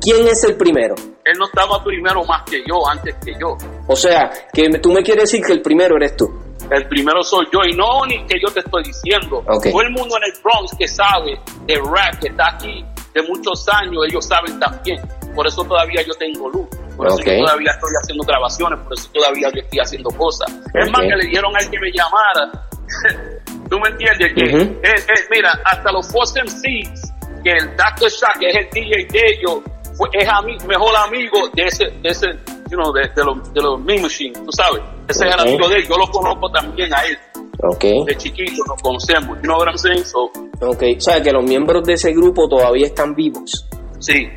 ¿quién 0.00 0.26
es 0.28 0.44
el 0.44 0.56
primero? 0.56 0.94
Él 1.24 1.38
no 1.38 1.46
estaba 1.46 1.82
primero 1.84 2.24
más 2.24 2.42
que 2.42 2.62
yo, 2.66 2.86
antes 2.88 3.14
que 3.24 3.32
yo. 3.40 3.56
O 3.86 3.96
sea, 3.96 4.30
que 4.52 4.68
tú 4.78 4.92
me 4.92 5.02
quieres 5.02 5.30
decir 5.30 5.44
que 5.44 5.52
el 5.52 5.62
primero 5.62 5.96
eres 5.96 6.16
tú. 6.16 6.30
El 6.70 6.86
primero 6.88 7.22
soy 7.22 7.46
yo 7.52 7.60
y 7.68 7.74
no 7.76 8.06
ni 8.06 8.24
que 8.26 8.38
yo 8.40 8.48
te 8.52 8.60
estoy 8.60 8.84
diciendo. 8.84 9.38
Ok. 9.46 9.66
Todo 9.70 9.82
el 9.82 9.90
mundo 9.90 10.16
en 10.16 10.24
el 10.32 10.40
Bronx 10.42 10.74
que 10.78 10.86
sabe 10.88 11.38
de 11.66 11.74
rap, 11.76 12.18
que 12.20 12.28
está 12.28 12.48
aquí 12.54 12.84
de 13.14 13.22
muchos 13.22 13.66
años, 13.68 14.04
ellos 14.08 14.24
saben 14.26 14.58
también. 14.58 15.00
Por 15.34 15.46
eso 15.46 15.62
todavía 15.64 16.02
yo 16.02 16.14
tengo 16.14 16.48
luz. 16.48 16.66
Por 16.96 17.06
eso 17.08 17.16
Ok. 17.16 17.24
yo 17.26 17.44
todavía 17.44 17.70
estoy 17.72 17.90
haciendo 18.02 18.24
grabaciones, 18.24 18.78
por 18.80 18.92
eso 18.94 19.08
todavía 19.12 19.48
yo 19.54 19.60
estoy 19.62 19.78
haciendo 19.80 20.10
cosas. 20.10 20.50
Es 20.74 20.88
Ok. 20.88 20.92
más 20.96 21.00
que 21.02 21.16
le 21.16 21.26
dieron 21.28 21.54
a 21.56 21.58
él 21.58 21.70
que 21.70 21.78
me 21.80 21.90
llamara. 21.92 22.68
¿Tú 23.70 23.78
me 23.80 23.88
entiendes? 23.88 24.32
Que, 24.34 24.44
Ujú. 24.56 24.62
eh, 24.82 24.94
eh, 24.96 25.20
mira, 25.30 25.58
hasta 25.64 25.90
los 25.92 26.10
Force 26.12 26.38
MCs, 26.42 27.11
que 27.42 27.50
el 27.50 27.76
Dr. 27.76 28.10
Que 28.40 28.48
es 28.48 28.56
el 28.56 28.70
DJ 28.70 29.06
de 29.10 29.20
ellos, 29.32 29.60
fue, 29.96 30.08
es 30.12 30.28
ami- 30.28 30.62
mejor 30.66 30.94
amigo 30.96 31.48
de 31.54 31.64
ese, 31.64 31.84
de 32.02 32.08
ese, 32.08 32.26
you 32.70 32.76
know, 32.78 32.92
de, 32.92 33.08
de 33.14 33.24
los, 33.24 33.52
de 33.52 33.60
los 33.62 33.80
Machine, 33.80 34.32
tú 34.32 34.50
sabes. 34.52 34.80
Ese 35.08 35.26
es 35.28 35.34
el 35.34 35.40
amigo 35.40 35.68
de 35.68 35.76
él, 35.76 35.86
yo 35.88 35.96
lo 35.96 36.06
conozco 36.08 36.50
también 36.50 36.92
a 36.94 37.04
él 37.04 37.18
Ok. 37.64 37.84
de 38.06 38.16
chiquito 38.16 38.64
nos 38.66 38.80
conocemos. 38.82 39.36
You 39.36 39.42
know 39.42 39.58
what 39.58 39.68
I'm 39.68 39.78
saying? 39.78 40.04
So, 40.04 40.30
Ok, 40.60 40.82
o 40.96 41.00
sea, 41.00 41.20
que 41.22 41.30
los 41.32 41.44
miembros 41.44 41.84
de 41.84 41.94
ese 41.94 42.12
grupo 42.12 42.48
todavía 42.48 42.86
están 42.86 43.14
vivos. 43.14 43.66
sí. 43.98 44.28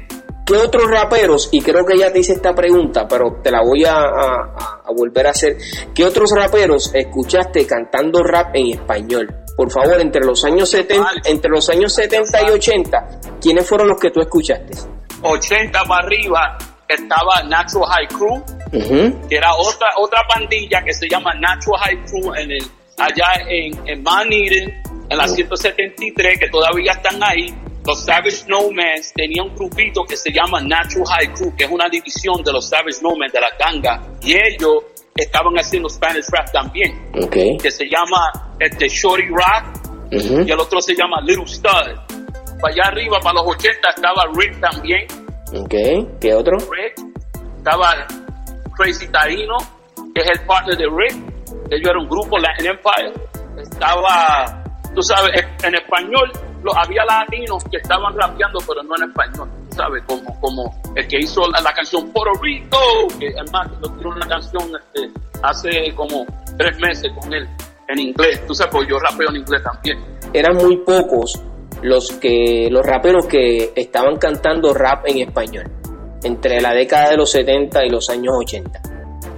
¿Qué 0.47 0.55
otros 0.57 0.88
raperos, 0.91 1.50
y 1.51 1.59
creo 1.59 1.83
que 1.88 1.97
ya 1.97 2.13
te 2.13 2.19
hice 2.19 2.33
esta 2.33 2.53
pregunta, 2.53 3.07
pero 3.07 3.39
te 3.41 3.50
la 3.50 3.63
voy 3.63 3.83
a, 3.83 3.95
a- 3.95 4.81
a 4.85 4.91
volver 4.95 5.25
a 5.25 5.31
hacer, 5.31 5.57
¿qué 5.95 6.05
otros 6.05 6.29
raperos 6.35 6.93
escuchaste 6.93 7.65
cantando 7.65 8.21
rap 8.21 8.51
en 8.53 8.67
español? 8.74 9.27
Por 9.55 9.71
favor, 9.71 10.01
entre 10.01 10.21
los 10.25 10.43
años 10.43 10.69
70, 10.69 11.12
entre 11.25 11.50
los 11.50 11.69
años 11.69 11.93
70 11.93 12.41
y 12.43 12.51
80, 12.51 13.19
¿quiénes 13.41 13.67
fueron 13.67 13.88
los 13.88 14.00
que 14.00 14.12
tú 14.12 14.19
escuchaste? 14.21 14.74
80 15.21 15.83
para 15.85 16.05
arriba 16.05 16.57
estaba 16.88 17.41
Natural 17.43 17.89
High 17.89 18.07
Crew, 18.09 18.43
Ujú, 18.74 19.27
que 19.27 19.38
era 19.38 19.55
otra 19.55 19.88
otra 19.97 20.21
pandilla 20.27 20.83
que 20.83 20.93
se 20.93 21.07
llama 21.09 21.33
Natural 21.35 21.79
High 21.81 22.05
Crew 22.05 22.35
en 22.35 22.51
el, 22.51 22.63
allá 22.97 23.41
en, 23.47 23.88
en 23.88 24.03
Mount 24.03 24.31
Eden, 24.31 24.83
en 25.09 25.17
la 25.17 25.27
173, 25.27 26.39
que 26.39 26.50
todavía 26.50 26.91
están 26.91 27.24
ahí. 27.24 27.53
Los 27.85 28.03
Savage 28.03 28.45
Nomads 28.47 29.13
tenían 29.13 29.50
un 29.50 29.55
grupito 29.55 30.03
que 30.03 30.17
se 30.17 30.31
llama 30.31 30.59
Natural 30.59 31.05
High 31.07 31.33
Crew, 31.33 31.55
que 31.55 31.65
es 31.65 31.71
una 31.71 31.88
división 31.88 32.43
de 32.43 32.51
los 32.51 32.67
Savage 32.67 33.01
Nomads 33.01 33.31
de 33.31 33.39
la 33.39 33.50
ganga, 33.59 34.01
y 34.21 34.33
ellos 34.33 34.83
estaban 35.22 35.53
haciendo 35.55 35.88
Spanish 35.89 36.25
rap 36.31 36.51
también, 36.51 36.91
Ok. 37.24 37.62
que 37.62 37.72
se 37.72 37.86
llama 37.86 38.31
este 38.60 38.88
Shorty 38.89 39.27
Rock, 39.29 40.12
y 40.12 40.51
el 40.51 40.60
otro 40.60 40.81
se 40.81 40.93
llama 40.93 41.22
Little 41.22 41.48
Stud. 41.48 41.69
Para 42.62 42.74
allá 42.74 42.84
arriba, 42.88 43.17
para 43.22 43.36
los 43.36 43.55
80, 43.55 43.89
estaba 43.95 44.24
Rick 44.36 44.60
también. 44.60 45.07
Ok. 45.57 46.19
¿Qué 46.19 46.34
otro? 46.34 46.57
Rick. 46.57 47.00
Estaba 47.57 48.05
Crazy 48.75 49.07
Tarino, 49.07 49.55
que 50.13 50.22
es 50.22 50.29
el 50.31 50.45
partner 50.45 50.77
de 50.77 50.86
Rick. 50.86 51.15
Ellos 51.72 51.89
eran 51.89 51.98
un 52.03 52.10
grupo, 52.10 52.38
Latin 52.38 52.67
Empire. 52.67 53.13
Estaba, 53.62 54.63
tú 54.93 55.01
sabes, 55.01 55.31
en- 55.41 55.65
en 55.67 55.75
español 55.75 56.29
lo, 56.62 56.75
había 56.77 57.03
latinos 57.05 57.63
que 57.72 57.77
estaban 57.77 58.13
rapeando, 58.17 58.60
pero 58.67 58.84
no 58.84 58.95
en 58.98 59.10
español. 59.10 59.50
¿Sabes? 59.75 60.03
Como, 60.08 60.39
como 60.39 60.82
el 60.96 61.08
que 61.08 61.20
hizo 61.20 61.41
la, 61.50 61.60
la 61.62 61.74
canción 61.74 62.10
Puerto 62.12 62.39
Rico, 62.41 62.77
que 63.20 63.27
es 63.27 63.51
más, 63.51 63.67
yo 63.84 63.91
tiró 63.98 64.10
una 64.10 64.27
canción 64.27 64.63
este, 64.74 65.12
hace 65.44 65.94
como 65.96 66.25
tres 66.58 66.77
meses 66.79 67.12
con 67.20 67.34
él 67.34 67.48
en 67.88 68.00
inglés. 68.00 68.46
Tú 68.48 68.53
sabes, 68.55 68.72
pues 68.72 68.88
yo 68.88 68.98
rapeo 69.00 69.29
en 69.29 69.38
inglés 69.38 69.62
también. 69.63 70.00
Eran 70.34 70.55
muy 70.55 70.77
pocos 70.77 71.41
los 71.82 72.12
que 72.13 72.67
los 72.72 72.86
raperos 72.86 73.27
que 73.27 73.74
estaban 73.75 74.17
cantando 74.17 74.74
rap 74.74 75.05
en 75.08 75.27
español 75.27 75.65
entre 76.24 76.60
la 76.60 76.74
década 76.74 77.12
de 77.12 77.17
los 77.17 77.32
70 77.32 77.86
y 77.86 77.89
los 77.89 78.10
años 78.10 78.34
80. 78.39 78.82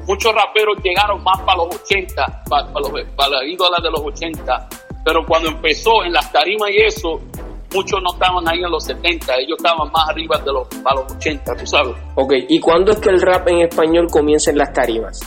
muchos 0.08 0.34
raperos 0.34 0.78
llegaron 0.82 1.22
más 1.22 1.42
para 1.42 1.58
los 1.58 1.76
80, 1.76 2.44
para, 2.50 2.72
los, 2.80 2.92
para 3.16 3.30
las 3.30 3.44
ídolas 3.46 3.84
de 3.84 3.92
los 3.92 4.02
80, 4.02 4.70
Pero 5.04 5.26
cuando 5.26 5.50
empezó 5.50 6.04
en 6.06 6.14
las 6.14 6.32
tarimas 6.32 6.70
y 6.72 6.86
eso, 6.86 7.20
muchos 7.74 8.02
no 8.02 8.14
estaban 8.14 8.48
ahí 8.48 8.60
en 8.64 8.72
los 8.72 8.84
70, 8.86 9.36
ellos 9.36 9.58
estaban 9.58 9.92
más 9.92 10.10
arriba 10.10 10.38
de 10.40 10.52
los, 10.52 10.68
a 10.86 10.96
los 10.96 11.12
80, 11.14 11.56
tú 11.56 11.68
sabes. 11.68 11.96
Ok, 12.16 12.34
¿y 12.50 12.60
cuándo 12.60 12.92
es 12.92 13.00
que 13.00 13.10
el 13.10 13.22
rap 13.22 13.48
en 13.48 13.62
español 13.62 14.08
comienza 14.10 14.52
en 14.52 14.58
las 14.58 14.72
tarimas? 14.74 15.20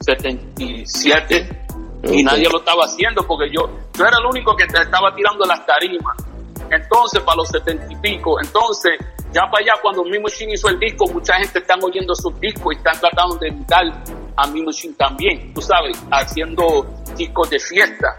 77 0.00 1.60
y 2.02 2.22
nadie 2.22 2.48
lo 2.50 2.58
estaba 2.58 2.84
haciendo 2.84 3.26
porque 3.26 3.50
yo, 3.52 3.68
yo 3.94 4.04
era 4.06 4.16
el 4.18 4.26
único 4.26 4.56
que 4.56 4.64
estaba 4.64 5.14
tirando 5.14 5.44
las 5.44 5.64
tarimas. 5.66 6.16
Entonces, 6.70 7.20
para 7.22 7.36
los 7.36 7.48
70 7.48 7.92
y 7.92 7.96
pico, 7.96 8.40
entonces, 8.40 8.92
ya 9.32 9.42
para 9.50 9.62
allá, 9.64 9.72
cuando 9.82 10.04
Mimo 10.04 10.22
Machine 10.22 10.54
hizo 10.54 10.68
el 10.68 10.78
disco, 10.78 11.06
mucha 11.12 11.34
gente 11.34 11.58
está 11.58 11.74
oyendo 11.82 12.14
sus 12.14 12.38
discos 12.40 12.74
y 12.74 12.76
están 12.76 12.98
tratando 13.00 13.36
de 13.36 13.48
imitar 13.48 13.84
a 14.36 14.46
Mimo 14.46 14.66
Machine 14.66 14.94
también, 14.94 15.52
tú 15.52 15.60
sabes, 15.60 16.00
haciendo 16.10 16.86
discos 17.16 17.50
de 17.50 17.58
fiesta. 17.58 18.14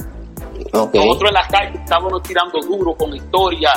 Nosotros 0.74 1.30
en 1.30 1.34
las 1.34 1.48
calles 1.48 1.82
estábamos 1.82 2.22
tirando 2.24 2.60
duro 2.62 2.94
con 2.96 3.16
historias 3.16 3.74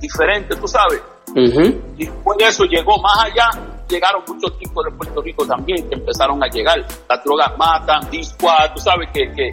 diferentes, 0.00 0.58
tú 0.60 0.66
sabes. 0.68 1.02
Y 1.34 2.04
después 2.04 2.38
de 2.38 2.46
eso 2.46 2.64
llegó 2.64 2.96
más 3.02 3.24
allá, 3.24 3.50
llegaron 3.88 4.22
muchos 4.26 4.58
tipos 4.58 4.84
de 4.84 4.90
Puerto 4.92 5.22
Rico 5.22 5.46
también 5.46 5.88
que 5.88 5.94
empezaron 5.94 6.42
a 6.42 6.46
llegar. 6.48 6.78
Las 7.08 7.24
drogas 7.24 7.52
matan, 7.58 8.10
disco, 8.10 8.48
tú 8.74 8.80
sabes 8.80 9.08
que... 9.12 9.32
que 9.32 9.50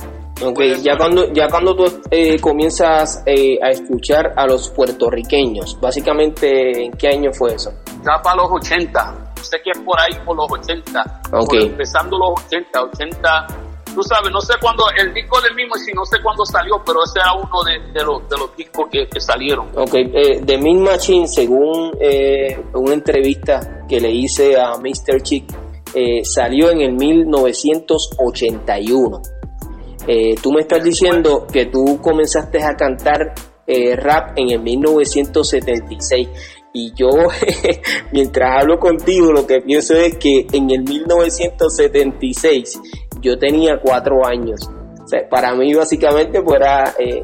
ya 0.82 0.98
cuando, 0.98 1.32
ya 1.32 1.48
cuando 1.48 1.76
tú 1.76 1.86
eh, 2.10 2.40
comienzas 2.40 3.24
eh, 3.26 3.58
a 3.62 3.70
escuchar 3.70 4.34
a 4.36 4.46
los 4.46 4.70
puertorriqueños, 4.70 5.80
básicamente, 5.80 6.86
¿en 6.86 6.92
qué 6.94 7.10
año 7.10 7.32
fue 7.32 7.54
eso? 7.54 7.72
Ya 8.04 8.22
para 8.22 8.38
los 8.38 8.52
80, 8.52 9.34
sé 9.42 9.58
que 9.64 9.72
es 9.72 9.80
por 9.80 10.00
ahí 10.00 10.14
por 10.26 10.36
los 10.36 10.52
80, 10.52 11.22
empezando 11.62 12.18
los 12.18 12.44
80, 12.46 12.84
80, 12.84 13.48
tú 13.94 14.04
sabes, 14.04 14.32
no 14.32 14.40
sé 14.42 14.54
cuándo, 14.60 14.84
el 14.98 15.14
disco 15.14 15.40
del 15.42 15.56
mismo, 15.56 15.76
si 15.76 15.94
no 15.94 16.04
sé 16.06 16.18
cuándo 16.22 16.44
salió, 16.46 16.84
pero 16.86 17.00
ese 17.04 17.20
era 17.20 17.34
uno 17.34 17.64
de, 17.64 17.80
los, 18.04 18.30
de 18.30 18.38
los 18.38 18.56
discos 18.56 18.88
que, 18.92 19.08
salieron. 19.20 19.70
Ok, 19.76 19.94
eh, 19.94 20.42
The 20.46 20.58
Mean 20.58 20.82
Machine, 20.82 21.28
según 21.28 21.92
eh, 22.00 22.64
una 22.74 22.94
entrevista 22.94 23.86
que 23.88 24.02
le 24.02 24.12
hice 24.12 24.60
a 24.60 24.76
Mr. 24.78 25.22
Chick, 25.22 25.46
eh, 25.94 26.26
salió 26.26 26.72
en 26.72 26.82
el 26.82 26.94
1981. 26.94 29.22
Eh, 30.08 30.34
tú 30.42 30.52
me 30.52 30.62
estás 30.62 30.84
diciendo 30.84 31.46
que 31.52 31.68
tú 31.68 32.00
comenzaste 32.02 32.64
a 32.64 32.76
cantar 32.76 33.36
rap 33.96 34.38
en 34.38 34.50
el 34.50 34.60
1976 34.60 36.28
y 36.74 36.92
yo 36.96 37.10
mientras 38.12 38.62
hablo 38.62 38.78
contigo 38.80 39.32
lo 39.32 39.48
que 39.48 39.62
pienso 39.62 39.96
es 39.96 40.18
que 40.18 40.46
en 40.52 40.70
el 40.72 40.84
1976 40.84 42.82
yo 43.24 43.40
tenía 43.40 43.80
cuatro 43.82 44.24
años. 44.26 44.70
para 45.30 45.54
mí 45.56 45.74
básicamente 45.74 46.42
fuera 46.42 46.94
eh, 47.00 47.22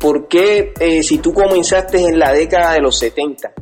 ¿Por 0.00 0.28
qué 0.28 0.72
eh, 0.80 1.02
si 1.02 1.18
tú 1.18 1.32
comenzaste 1.32 1.98
en 1.98 2.18
la 2.18 2.32
década 2.32 2.72
de 2.72 2.80
los 2.80 2.98
70 2.98 3.52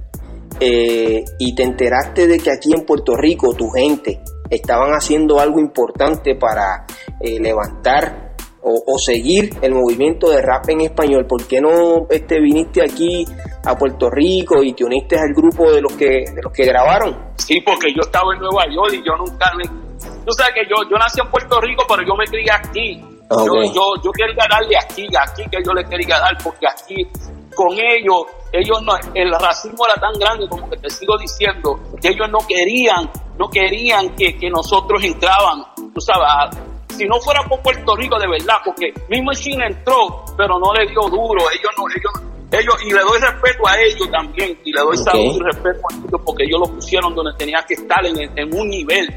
eh, 0.61 1.25
y 1.39 1.55
te 1.55 1.63
enteraste 1.63 2.27
de 2.27 2.39
que 2.39 2.51
aquí 2.51 2.73
en 2.75 2.85
Puerto 2.85 3.15
Rico 3.15 3.55
tu 3.55 3.69
gente 3.71 4.21
estaban 4.51 4.93
haciendo 4.93 5.39
algo 5.41 5.61
importante 5.61 6.35
para 6.35 6.87
eh, 7.21 7.41
levantar 7.41 8.27
o, 8.69 8.99
seguir 8.99 9.51
el 9.63 9.75
movimiento 9.75 10.29
de 10.29 10.43
rap 10.43 10.69
en 10.71 10.81
español, 10.81 11.25
¿por 11.25 11.47
qué 11.47 11.61
no 11.61 12.09
este, 12.11 12.41
viniste 12.41 12.83
aquí 12.83 13.25
a 13.65 13.79
Puerto 13.79 14.11
Rico 14.11 14.61
y 14.61 14.73
te 14.73 14.85
uniste 14.85 15.17
al 15.17 15.33
grupo 15.33 15.71
de 15.71 15.81
los 15.81 15.93
que 15.93 16.25
de 16.35 16.43
los 16.43 16.53
que 16.53 16.65
grabaron? 16.65 17.17
Sí, 17.37 17.61
porque 17.61 17.93
yo 17.95 18.01
estaba 18.03 18.35
en 18.35 18.41
Nueva 18.41 18.65
York 18.65 18.95
y 18.95 19.07
yo 19.07 19.15
nunca 19.17 19.53
me 19.57 19.86
tú 20.27 20.33
sabes 20.33 20.55
que 20.55 20.63
yo, 20.69 20.83
yo 20.91 20.99
nací 20.99 21.21
en 21.21 21.31
Puerto 21.31 21.61
Rico, 21.61 21.85
pero 21.89 22.03
yo 22.03 22.15
me 22.17 22.25
crié 22.27 22.51
aquí. 22.51 23.01
Yo, 23.31 23.63
yo, 23.75 23.83
yo 24.05 24.11
quería 24.13 24.47
darle 24.49 24.77
aquí, 24.77 25.07
aquí 25.19 25.43
que 25.51 25.59
yo 25.65 25.73
le 25.73 25.85
quería 25.85 26.19
dar, 26.19 26.37
porque 26.45 26.67
aquí 26.69 27.09
con 27.57 27.73
ellos, 27.73 28.27
ellos 28.53 28.83
no, 28.83 28.93
el 29.15 29.33
racismo 29.33 29.85
era 29.87 29.95
tan 30.01 30.13
grande 30.21 30.47
como 30.49 30.69
que 30.69 30.77
te 30.77 30.91
sigo 30.91 31.17
diciendo, 31.19 31.81
que 32.01 32.09
ellos 32.09 32.29
no 32.31 32.39
querían, 32.47 33.11
no 33.39 33.49
querían 33.49 34.15
que, 34.15 34.37
que 34.39 34.51
nosotros 34.51 35.03
entraban, 35.03 35.65
tú 35.75 36.01
sabes, 36.01 36.57
si 36.91 37.05
no 37.07 37.19
fuera 37.21 37.43
por 37.49 37.61
Puerto 37.63 37.97
Rico 37.97 38.19
de 38.19 38.29
verdad, 38.29 38.57
porque 38.65 38.93
mismo 39.09 39.33
China 39.33 39.67
entró, 39.67 40.25
pero 40.37 40.59
no 40.59 40.73
le 40.75 40.87
dio 40.87 41.01
duro, 41.09 41.51
ellos 41.51 41.73
no, 41.77 41.85
ellos 41.89 42.36
ellos, 42.53 42.75
y 42.85 42.93
le 42.93 43.01
doy 43.01 43.19
respeto 43.19 43.67
a 43.67 43.79
ellos 43.81 44.11
también, 44.11 44.59
y 44.65 44.73
le 44.73 44.81
doy 44.81 44.97
salud 44.97 45.35
y 45.35 45.41
respeto 45.41 45.81
a 45.91 45.95
ellos 45.95 46.21
porque 46.25 46.45
ellos 46.45 46.61
lo 46.61 46.75
pusieron 46.75 47.15
donde 47.15 47.33
tenía 47.37 47.65
que 47.67 47.75
estar 47.75 48.05
en, 48.05 48.55
un 48.55 48.69
nivel. 48.69 49.09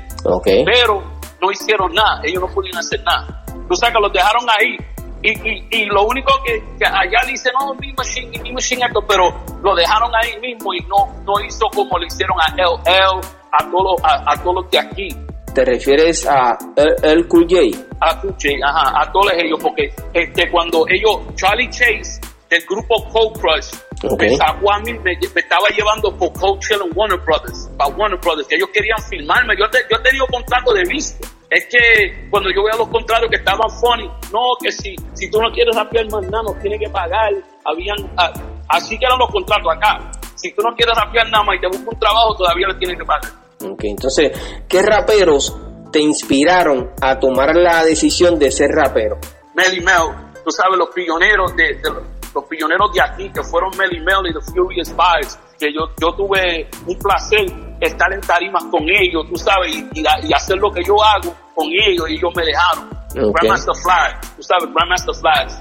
Pero 0.44 1.04
no 1.42 1.52
hicieron 1.52 1.94
nada, 1.94 2.22
ellos 2.24 2.42
no 2.42 2.48
pudieron 2.48 2.80
hacer 2.80 3.02
nada. 3.04 3.44
Tú 3.68 3.76
sabes 3.76 3.96
que 3.96 4.02
los 4.02 4.14
dejaron 4.14 4.46
ahí. 4.60 4.78
Y, 5.22 5.32
y, 5.32 5.68
y 5.72 5.86
lo 5.86 6.04
único 6.08 6.32
que, 6.46 6.86
allá 6.86 7.20
dice, 7.28 7.52
no, 7.60 7.74
mi 7.76 7.92
machine, 7.94 8.40
mi 8.42 8.54
machine 8.54 8.86
esto, 8.86 9.02
pero 9.06 9.26
lo 9.62 9.76
dejaron 9.76 10.10
ahí 10.16 10.40
mismo 10.40 10.74
y 10.74 10.80
no, 10.88 11.14
no 11.26 11.46
hizo 11.46 11.68
como 11.76 12.00
le 12.00 12.08
hicieron 12.08 12.38
a 12.40 12.56
LL, 12.56 13.20
a 13.52 13.70
todos, 13.70 14.02
a, 14.04 14.32
a 14.32 14.44
todos 14.44 14.64
los 14.64 14.72
de 14.72 14.80
aquí. 14.80 15.10
¿Te 15.54 15.66
refieres 15.66 16.26
a 16.26 16.58
el, 17.04 17.28
Cool 17.28 17.48
J? 17.50 17.78
A 18.00 18.22
Cool 18.22 18.32
J, 18.34 18.48
ajá, 18.64 19.02
a 19.02 19.12
todos 19.12 19.34
ellos, 19.34 19.60
porque 19.62 19.94
este, 20.14 20.50
cuando 20.50 20.86
ellos, 20.88 21.36
Charlie 21.36 21.70
Chase, 21.70 22.22
del 22.50 22.66
grupo 22.66 23.08
Cold 23.12 23.40
Crush 23.40 23.70
okay. 24.04 24.38
me 24.86 25.00
me, 25.00 25.14
estaba 25.36 25.68
llevando 25.70 26.16
por 26.18 26.34
Coachella 26.34 26.86
Warner 26.96 27.20
Brothers, 27.20 27.70
para 27.78 27.94
Warner 27.96 28.20
Brothers, 28.20 28.48
que 28.48 28.56
ellos 28.56 28.70
querían 28.74 29.00
filmarme. 29.10 29.56
Yo, 29.58 29.70
te, 29.70 29.80
yo 29.90 29.98
he 29.98 30.04
tenido 30.04 30.26
contrato 30.28 30.74
de 30.74 30.84
visto. 30.84 31.28
Es 31.50 31.66
que 31.66 32.28
cuando 32.30 32.50
yo 32.52 32.64
veo 32.64 32.78
los 32.78 32.90
contratos 32.90 33.28
que 33.30 33.38
estaban 33.38 33.70
funny, 33.70 34.08
no, 34.32 34.40
que 34.62 34.72
si, 34.72 34.96
si 35.14 35.32
tú 35.32 35.42
no 35.42 35.52
quieres 35.52 35.76
rapear 35.76 36.06
más 36.12 36.22
nada, 36.24 36.44
nos 36.44 36.60
tiene 36.60 36.78
que 36.78 36.90
pagar. 36.90 37.34
Habían, 37.66 37.98
ah, 38.18 38.32
así 38.68 38.98
que 38.98 39.06
eran 39.06 39.18
los 39.18 39.32
contratos 39.32 39.76
acá. 39.76 40.12
Si 40.36 40.54
tú 40.54 40.62
no 40.62 40.76
quieres 40.76 40.96
rapear 40.96 41.30
nada 41.30 41.44
más 41.44 41.58
y 41.58 41.62
te 41.62 41.68
busca 41.68 41.90
un 41.92 42.00
trabajo, 42.00 42.36
todavía 42.36 42.68
le 42.68 42.76
tienes 42.76 42.98
que 42.98 43.06
pagar. 43.06 43.32
Ok, 43.66 43.84
entonces, 43.84 44.32
¿qué 44.70 44.82
raperos 44.82 45.56
te 45.92 46.00
inspiraron 46.00 46.92
a 47.02 47.20
tomar 47.20 47.56
la 47.56 47.84
decisión 47.84 48.38
de 48.38 48.52
ser 48.52 48.70
rapero? 48.70 49.18
Melly 49.56 49.82
Mel, 49.82 50.16
tú 50.46 50.52
sabes, 50.52 50.78
los 50.78 50.90
pioneros 50.90 51.56
de, 51.56 51.76
de 51.76 52.19
los 52.34 52.46
pioneros 52.46 52.92
de 52.94 53.02
aquí, 53.02 53.30
que 53.30 53.44
fueron 53.44 53.72
Melly 53.78 54.00
Mel 54.00 54.28
y 54.30 54.34
The 54.34 54.52
Furious 54.52 54.90
Fives, 54.90 55.40
que 55.58 55.74
yo, 55.74 55.90
yo 56.00 56.14
tuve 56.16 56.70
un 56.86 56.98
placer 56.98 57.46
estar 57.80 58.12
en 58.14 58.22
tarimas 58.22 58.64
con 58.66 58.84
ellos, 58.84 59.26
tú 59.30 59.36
sabes, 59.38 59.76
y, 59.76 60.02
y, 60.02 60.34
hacer 60.34 60.58
lo 60.58 60.72
que 60.72 60.84
yo 60.84 60.96
hago 61.04 61.34
con 61.56 61.68
ellos, 61.68 62.10
y 62.10 62.16
ellos 62.16 62.32
me 62.36 62.44
dejaron. 62.46 62.90
Okay. 63.10 63.32
Grandmaster 63.34 63.76
Flash, 63.84 64.36
tú 64.36 64.44
sabes, 64.44 64.74
Grandmaster 64.74 65.16
Flash. 65.16 65.54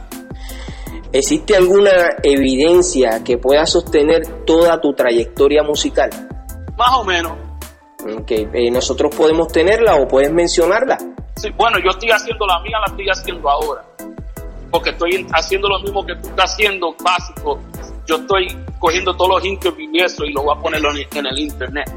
¿Existe 1.13 1.57
alguna 1.57 1.91
evidencia 2.23 3.23
que 3.25 3.39
pueda 3.39 3.65
sostener 3.65 4.45
toda 4.45 4.81
tu 4.81 4.93
trayectoria 4.93 5.63
musical? 5.63 6.11
Más 6.77 6.95
o 6.95 7.05
menos. 7.05 7.33
Okay. 8.21 8.49
Eh, 8.53 8.71
¿Nosotros 8.71 9.15
podemos 9.17 9.49
tenerla 9.49 9.97
o 9.97 10.07
puedes 10.07 10.33
mencionarla? 10.33 10.99
Sí, 11.37 11.49
bueno, 11.57 11.79
yo 11.79 11.91
estoy 11.91 12.11
haciendo 12.11 12.47
la 12.47 12.61
mía, 12.61 12.79
la 12.81 12.93
estoy 12.93 13.07
haciendo 13.09 13.49
ahora. 13.49 13.83
Porque 14.71 14.91
estoy 14.91 15.27
haciendo 15.33 15.69
lo 15.69 15.81
mismo 15.81 16.05
que 16.05 16.15
tú 16.17 16.29
estás 16.29 16.53
haciendo, 16.53 16.95
básico. 17.03 17.61
Yo 18.07 18.17
estoy 18.17 18.47
cogiendo 18.79 19.15
todos 19.17 19.31
los 19.31 19.45
interviews 19.45 19.91
y 19.93 19.99
eso 20.01 20.25
y 20.25 20.33
lo 20.33 20.43
voy 20.43 20.57
a 20.57 20.61
poner 20.61 20.83
en 21.13 21.27
el 21.27 21.39
internet. 21.39 21.91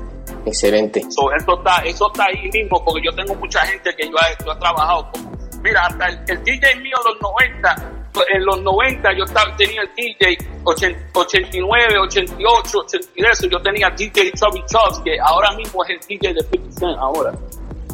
Excelente. 0.45 1.01
So, 1.09 1.31
eso, 1.33 1.57
está, 1.57 1.81
eso 1.83 2.11
está 2.11 2.25
ahí 2.25 2.49
mismo, 2.51 2.83
porque 2.83 3.01
yo 3.05 3.15
tengo 3.15 3.35
mucha 3.35 3.61
gente 3.61 3.91
que 3.95 4.07
yo 4.07 4.15
he, 4.15 4.43
yo 4.43 4.51
he 4.51 4.55
trabajado 4.57 5.09
como. 5.11 5.31
Mira, 5.61 5.85
hasta 5.85 6.07
el, 6.07 6.19
el 6.27 6.43
DJ 6.43 6.75
mío 6.77 6.95
en 6.97 7.13
los 7.13 7.21
90 7.21 8.01
en 8.33 8.45
los 8.45 8.61
90 8.61 9.09
yo 9.17 9.23
estaba, 9.23 9.55
tenía 9.55 9.81
el 9.81 9.89
DJ 9.95 10.37
89, 10.63 11.99
88, 11.99 12.77
83, 12.79 13.49
yo 13.49 13.61
tenía 13.61 13.89
DJ 13.89 14.31
Chubby 14.33 14.61
Chubbs, 14.65 14.99
que 15.03 15.17
ahora 15.23 15.55
mismo 15.55 15.83
es 15.85 15.91
el 15.91 15.99
DJ 16.07 16.33
de 16.33 16.41
50 16.41 16.79
Cent 16.79 16.97
ahora. 16.99 17.31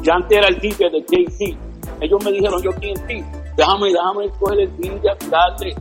Ya 0.01 0.15
antes 0.15 0.37
era 0.37 0.47
el 0.47 0.59
DJ 0.59 0.89
de 0.89 1.05
Jay-Z. 1.09 1.59
Ellos 2.01 2.23
me 2.23 2.31
dijeron, 2.31 2.61
yo 2.61 2.71
TNT, 2.71 3.23
déjame, 3.57 3.91
déjame 3.91 4.29
coger 4.39 4.59
el 4.61 4.77
DJ, 4.77 5.29
darle. 5.29 5.75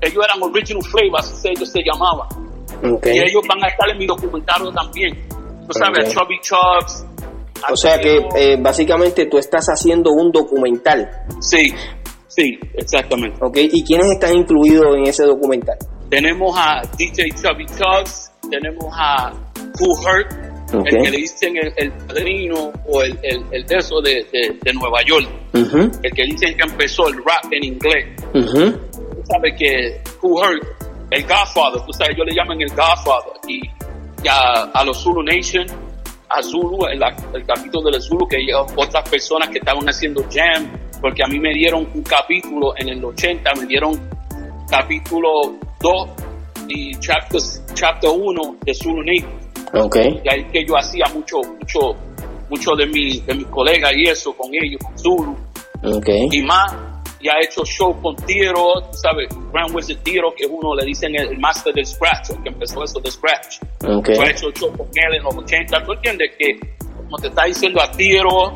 Ellos 0.00 0.24
eran 0.24 0.42
Original 0.42 0.82
Flavor, 0.84 1.20
así 1.20 1.48
ellos 1.48 1.68
se 1.68 1.80
llamaban. 1.82 2.28
Okay. 2.96 3.16
Y 3.16 3.18
ellos 3.18 3.42
van 3.48 3.62
a 3.64 3.68
estar 3.68 3.88
en 3.88 3.98
mi 3.98 4.06
documentario 4.06 4.70
también. 4.70 5.28
Tú 5.66 5.72
sabes, 5.72 6.04
okay. 6.04 6.12
Chubby 6.12 6.40
Chubbs. 6.40 7.06
O 7.70 7.76
sea 7.76 7.98
que 7.98 8.18
eh, 8.36 8.56
básicamente 8.60 9.26
tú 9.26 9.38
estás 9.38 9.66
haciendo 9.66 10.10
un 10.10 10.32
documental. 10.32 11.08
Sí, 11.40 11.72
Sí, 12.34 12.58
exactamente. 12.74 13.36
Ok, 13.42 13.58
¿y 13.58 13.84
quiénes 13.84 14.12
están 14.12 14.34
incluidos 14.34 14.96
en 14.96 15.06
ese 15.06 15.24
documental? 15.24 15.76
Tenemos 16.08 16.56
a 16.56 16.80
DJ 16.96 17.28
Chubby 17.34 17.66
Chubbs, 17.66 18.32
tenemos 18.50 18.86
a 18.90 19.32
Cool 19.76 19.98
Hurt, 20.00 20.51
okay. 20.74 20.94
el 20.96 21.02
que 21.04 21.10
le 21.10 21.16
dicen 21.18 21.56
el, 21.56 21.72
el 21.76 21.92
padrino 21.92 22.72
o 22.86 23.02
el, 23.02 23.18
el, 23.22 23.42
el 23.50 23.66
de 23.66 23.76
eso 23.76 24.00
de, 24.00 24.26
de, 24.32 24.58
de 24.62 24.72
Nueva 24.72 25.02
York, 25.04 25.28
uh 25.54 25.58
-huh. 25.58 26.00
el 26.02 26.12
que 26.12 26.24
dicen 26.24 26.56
que 26.56 26.62
empezó 26.62 27.08
el 27.08 27.16
rap 27.16 27.52
en 27.52 27.64
inglés. 27.64 28.06
Uh 28.34 28.38
-huh. 28.38 28.72
Tú 28.92 29.22
sabes 29.26 29.54
que 29.58 30.00
Cool 30.20 30.32
Hurt, 30.32 30.62
el 31.10 31.22
Godfather, 31.22 31.82
tú 31.86 31.92
sabes, 31.92 32.14
ellos 32.14 32.26
le 32.26 32.34
llaman 32.34 32.60
el 32.60 32.70
Godfather, 32.70 33.34
y, 33.48 33.60
y 34.24 34.28
a, 34.28 34.70
a, 34.72 34.84
los 34.84 35.02
Zulu 35.02 35.22
Nation, 35.22 35.66
a 36.28 36.42
Zulu, 36.42 36.86
el, 36.86 37.02
el 37.34 37.44
capítulo 37.44 37.90
de 37.90 38.00
Zulu, 38.00 38.26
que 38.26 38.38
otras 38.76 39.08
personas 39.08 39.48
que 39.50 39.58
estaban 39.58 39.86
haciendo 39.88 40.24
jam, 40.30 40.70
porque 41.00 41.22
a 41.22 41.26
mí 41.26 41.38
me 41.38 41.52
dieron 41.52 41.86
un 41.94 42.02
capítulo 42.02 42.72
en 42.78 42.88
el 42.88 43.04
80, 43.04 43.54
me 43.60 43.66
dieron 43.66 43.92
capítulo 44.70 45.28
2 45.80 46.10
y 46.68 46.94
chapter, 47.00 47.40
chapter 47.74 48.10
1 48.10 48.56
de 48.64 48.74
Zulu 48.74 49.02
Nation. 49.02 49.41
Okay. 49.72 50.20
Y 50.24 50.28
ahí 50.28 50.44
que 50.52 50.64
yo 50.66 50.76
hacía 50.76 51.06
mucho, 51.14 51.38
mucho, 51.58 51.78
mucho 52.50 52.70
de, 52.76 52.86
mi, 52.86 53.20
de 53.20 53.34
mis 53.34 53.46
colegas 53.46 53.92
y 53.96 54.08
eso 54.08 54.34
con 54.36 54.50
ellos, 54.52 54.80
con 54.84 54.98
Zulu. 54.98 55.36
Okay. 55.82 56.28
Y 56.30 56.42
más, 56.42 56.74
y 57.20 57.28
ha 57.28 57.40
hecho 57.40 57.64
show 57.64 57.98
con 58.02 58.14
Tiro, 58.16 58.92
sabes, 58.92 59.28
Grand 59.52 59.74
Wizard 59.74 60.02
Tiro, 60.02 60.34
que 60.36 60.44
uno 60.46 60.74
le 60.74 60.84
dicen 60.84 61.14
el, 61.16 61.38
master 61.38 61.72
del 61.72 61.86
Scratch, 61.86 62.30
el 62.30 62.42
que 62.42 62.50
empezó 62.50 62.84
eso 62.84 63.00
de 63.00 63.10
Scratch. 63.10 63.58
Okay. 63.82 64.14
Yo 64.14 64.22
he 64.22 64.30
hecho 64.30 64.50
show 64.52 64.76
con 64.76 64.86
él 64.88 65.14
en 65.16 65.22
los 65.22 65.36
80. 65.36 65.84
¿Tú 65.84 65.92
entiendes 65.94 66.30
que, 66.38 66.58
como 66.96 67.16
te 67.18 67.28
está 67.28 67.44
diciendo 67.44 67.80
a 67.80 67.90
Tiro, 67.90 68.52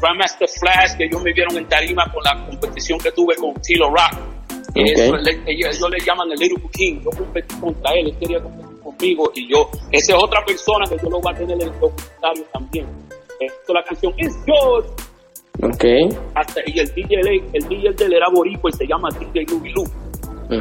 Grandmaster 0.00 0.48
Flash, 0.48 0.96
que 0.96 1.04
ellos 1.04 1.22
me 1.22 1.32
vieron 1.32 1.56
en 1.56 1.66
tarima 1.68 2.04
con 2.12 2.22
la 2.24 2.44
competición 2.46 2.98
que 2.98 3.10
tuve 3.12 3.34
con 3.36 3.54
Tilo 3.62 3.88
Rock. 3.88 4.20
Okay. 4.70 4.92
Eso, 4.92 5.16
ellos, 5.46 5.76
ellos, 5.76 5.90
le 5.90 6.04
llaman 6.04 6.30
el 6.32 6.38
Little 6.38 6.68
King. 6.72 7.00
Yo 7.02 7.10
competí 7.10 7.54
contra 7.54 7.92
él, 7.92 8.08
él 8.08 8.16
quería 8.18 8.40
competir 8.40 8.65
conmigo 8.96 9.30
y 9.34 9.48
yo, 9.48 9.68
esa 9.92 10.16
es 10.16 10.22
otra 10.22 10.44
persona 10.44 10.86
que 10.88 10.96
yo 11.02 11.10
lo 11.10 11.20
voy 11.20 11.32
a 11.32 11.36
tener 11.36 11.60
en 11.60 11.68
el 11.68 11.80
documentario 11.80 12.44
también. 12.52 12.86
Esto, 13.40 13.74
la 13.74 13.82
canción 13.84 14.14
es 14.16 14.36
George. 14.44 14.88
Okay. 15.62 16.08
Hasta, 16.34 16.60
y 16.66 16.78
el 16.78 16.94
DJ, 16.94 17.16
el 17.52 17.68
DJ 17.68 17.92
de 17.92 18.04
él 18.04 18.12
era 18.14 18.28
boricua 18.30 18.70
y 18.70 18.76
se 18.76 18.86
llama 18.86 19.08
DJ 19.18 19.46
Luby 19.50 19.72
Lu. 19.72 19.84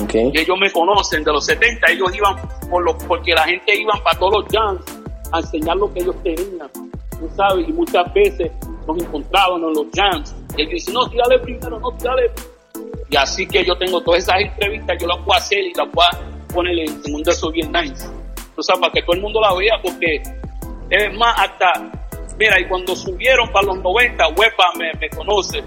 Okay. 0.04 0.32
Y 0.34 0.40
ellos 0.40 0.58
me 0.60 0.72
conocen 0.72 1.24
de 1.24 1.32
los 1.32 1.46
70, 1.46 1.92
ellos 1.92 2.16
iban 2.16 2.36
por 2.70 2.84
lo, 2.84 2.98
porque 2.98 3.34
la 3.34 3.44
gente 3.44 3.78
iban 3.78 4.02
para 4.04 4.18
todos 4.18 4.44
los 4.44 4.46
jams 4.52 4.82
a 5.32 5.40
enseñar 5.40 5.78
lo 5.78 5.94
que 5.94 6.00
ellos 6.00 6.16
tenían, 6.24 6.70
tú 6.74 7.30
sabes, 7.36 7.68
y 7.68 7.74
muchas 7.74 8.12
veces 8.14 8.52
nos 8.88 8.98
encontrábamos 8.98 9.70
en 9.70 9.74
los 9.74 9.88
jams. 9.94 10.36
Y 10.58 10.62
él 10.62 10.70
dice, 10.70 10.92
no, 10.92 11.08
tírale 11.10 11.40
primero, 11.40 11.80
no, 11.80 11.92
tírale. 11.92 12.32
Y 13.10 13.16
así 13.16 13.46
que 13.46 13.64
yo 13.64 13.78
tengo 13.78 14.02
todas 14.02 14.24
esas 14.24 14.42
entrevistas, 14.42 14.98
yo 15.00 15.08
las 15.08 15.18
puedo 15.20 15.38
hacer 15.38 15.60
y 15.60 15.74
las 15.74 15.88
puedo 15.90 16.08
poner 16.54 16.80
en, 16.80 17.02
en 17.06 17.16
un 17.16 17.24
de 17.24 17.32
esos 17.32 17.52
bien 17.52 17.72
nice. 17.72 18.08
Tú 18.56 18.64
sabes, 18.64 18.82
para 18.82 18.94
que 18.94 19.02
todo 19.02 19.16
el 19.16 19.22
mundo 19.22 19.42
la 19.42 19.54
vea, 19.54 19.76
porque 19.82 20.22
es 20.90 21.18
más, 21.18 21.36
hasta, 21.40 21.74
mira, 22.38 22.60
y 22.60 22.68
cuando 22.68 22.96
subieron 22.96 23.52
para 23.52 23.68
los 23.68 23.80
90, 23.80 24.28
Huepa 24.30 24.72
me, 24.78 24.92
me 25.00 25.10
conoce. 25.10 25.64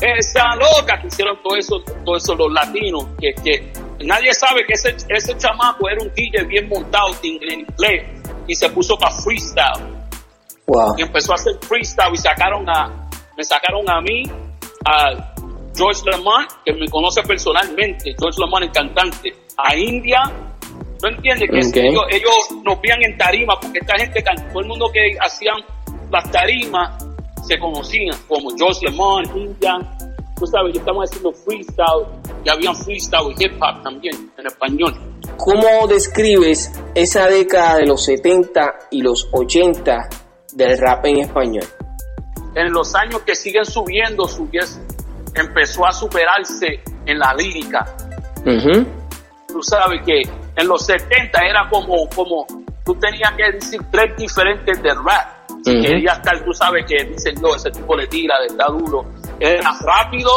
Esa 0.00 0.54
loca 0.56 0.98
que 1.00 1.08
hicieron 1.08 1.42
todo 1.42 1.56
eso, 1.56 1.82
todo 2.04 2.16
eso 2.16 2.34
los 2.34 2.52
latinos, 2.52 3.06
que, 3.20 3.34
que 3.34 3.72
nadie 4.04 4.32
sabe 4.32 4.64
que 4.66 4.74
ese, 4.74 4.96
ese 5.08 5.36
chamaco 5.36 5.88
era 5.88 6.02
un 6.02 6.12
DJ 6.14 6.44
bien 6.44 6.68
montado 6.68 7.08
en 7.22 7.60
inglés 7.60 8.06
y 8.46 8.54
se 8.54 8.68
puso 8.70 8.96
para 8.96 9.14
freestyle. 9.14 10.00
Wow. 10.66 10.94
Y 10.96 11.02
empezó 11.02 11.32
a 11.32 11.34
hacer 11.34 11.58
freestyle 11.60 12.14
y 12.14 12.16
sacaron 12.16 12.68
a, 12.68 13.08
me 13.36 13.44
sacaron 13.44 13.88
a 13.90 14.00
mí, 14.00 14.22
a 14.86 15.34
George 15.74 16.02
Lamont, 16.10 16.50
que 16.64 16.72
me 16.72 16.88
conoce 16.88 17.22
personalmente, 17.22 18.14
George 18.18 18.40
Lamont, 18.40 18.64
el 18.64 18.72
cantante, 18.72 19.34
a 19.56 19.76
India. 19.76 20.22
¿Tú 21.00 21.08
entiendes? 21.08 21.48
Que 21.50 21.68
okay. 21.68 21.88
ellos, 21.88 22.02
ellos 22.10 22.62
nos 22.62 22.80
veían 22.80 23.02
en 23.02 23.16
tarima, 23.16 23.54
porque 23.60 23.78
esta 23.80 23.96
gente, 23.96 24.22
todo 24.22 24.60
el 24.60 24.66
mundo 24.66 24.90
que 24.92 25.16
hacían 25.20 25.56
las 26.10 26.30
tarimas, 26.30 27.04
se 27.46 27.58
conocían, 27.58 28.16
como 28.28 28.50
George 28.56 28.86
Lamont, 28.86 29.34
India. 29.34 29.78
Tú 30.36 30.46
sabes, 30.46 30.74
yo 30.74 30.80
estamos 30.80 31.08
haciendo 31.08 31.32
freestyle, 31.32 32.06
y 32.44 32.48
había 32.50 32.74
freestyle 32.74 33.34
y 33.36 33.44
hip 33.44 33.52
hop 33.60 33.82
también, 33.82 34.30
en 34.36 34.46
español. 34.46 34.94
¿Cómo 35.36 35.86
describes 35.86 36.70
esa 36.94 37.28
década 37.28 37.76
de 37.76 37.86
los 37.86 38.04
70 38.04 38.60
y 38.90 39.02
los 39.02 39.28
80 39.32 40.08
del 40.52 40.78
rap 40.78 41.04
en 41.06 41.20
español? 41.20 41.64
En 42.54 42.72
los 42.72 42.94
años 42.94 43.22
que 43.22 43.34
siguen 43.34 43.64
subiendo, 43.64 44.26
subies, 44.26 44.80
empezó 45.34 45.86
a 45.86 45.92
superarse 45.92 46.82
en 47.06 47.18
la 47.18 47.32
lírica. 47.34 47.86
Uh 48.44 48.50
-huh. 48.50 48.86
Tú 49.48 49.62
sabes 49.62 50.00
que 50.04 50.22
en 50.56 50.68
los 50.68 50.84
70 50.86 51.40
era 51.40 51.68
como, 51.68 52.08
como 52.08 52.46
tú 52.84 52.94
tenías 52.94 53.32
que 53.36 53.52
decir 53.52 53.80
tres 53.90 54.16
diferentes 54.16 54.82
de 54.82 54.94
rap. 54.94 55.40
Si 55.64 55.70
uh 55.70 55.74
-huh. 55.74 55.82
querías 55.84 56.16
estar, 56.18 56.44
tú 56.44 56.52
sabes 56.52 56.84
que 56.86 57.04
dicen, 57.04 57.34
no, 57.40 57.54
ese 57.54 57.70
tipo 57.70 57.94
le 57.96 58.06
tira, 58.06 58.34
está 58.48 58.66
duro. 58.66 59.04
Era 59.38 59.72
rápido, 59.80 60.30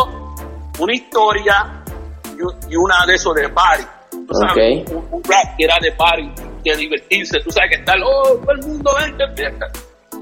una 0.79 0.93
historia 0.93 1.83
y, 2.25 2.73
y 2.73 2.75
una 2.75 3.05
de 3.05 3.15
esos 3.15 3.33
de 3.35 3.49
party. 3.49 3.83
Tú 4.27 4.33
sabes, 4.33 4.51
okay. 4.51 4.85
un, 4.95 5.07
un, 5.11 5.23
rap 5.23 5.57
que 5.57 5.65
era 5.65 5.77
de 5.81 5.91
party, 5.93 6.31
de 6.63 6.75
divertirse. 6.75 7.39
Tú 7.39 7.51
sabes 7.51 7.69
que 7.71 7.75
está, 7.77 7.93
oh, 8.05 8.37
todo 8.37 8.51
el 8.51 8.61
mundo 8.67 8.91
vente, 8.99 9.23
fiesta 9.35 9.67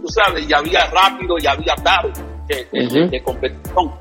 tú 0.02 0.08
sabes, 0.08 0.50
y 0.50 0.54
había 0.54 0.86
rápido 0.88 1.36
y 1.40 1.48
había 1.48 1.76
tarde 1.76 2.12
de, 2.48 2.56
de, 2.72 2.86
uh 2.86 2.90
-huh. 2.90 3.10
de 3.10 3.24
competición. 3.24 3.92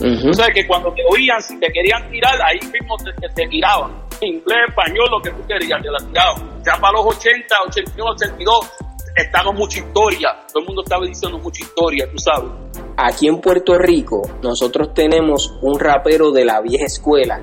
Uh 0.00 0.04
-huh. 0.04 0.54
Que 0.54 0.66
cuando 0.66 0.92
te 0.94 1.02
oían, 1.10 1.40
si 1.42 1.58
te 1.60 1.68
querían 1.68 2.10
tirar, 2.10 2.34
ahí 2.42 2.58
mismo 2.72 2.96
te, 3.04 3.12
te, 3.20 3.28
te 3.34 3.48
tiraban. 3.48 3.92
Inglés, 4.22 4.58
español, 4.68 5.08
lo 5.10 5.20
que 5.22 5.30
tú 5.30 5.46
querías, 5.46 5.82
te 5.82 5.90
la 5.90 5.98
tiraban. 5.98 6.62
Ya 6.64 6.80
para 6.80 6.92
los 6.92 7.16
80, 7.16 7.54
81, 7.68 8.10
82, 8.12 8.70
estaba 9.16 9.52
mucha 9.52 9.78
historia. 9.78 10.28
Todo 10.48 10.60
el 10.60 10.66
mundo 10.66 10.82
estaba 10.82 11.06
diciendo 11.06 11.38
mucha 11.38 11.62
historia, 11.62 12.06
tú 12.10 12.18
sabes. 12.18 12.50
Aquí 12.96 13.28
en 13.28 13.40
Puerto 13.40 13.78
Rico, 13.78 14.22
nosotros 14.42 14.92
tenemos 14.94 15.56
un 15.62 15.78
rapero 15.78 16.32
de 16.32 16.44
la 16.44 16.60
vieja 16.60 16.84
escuela, 16.84 17.40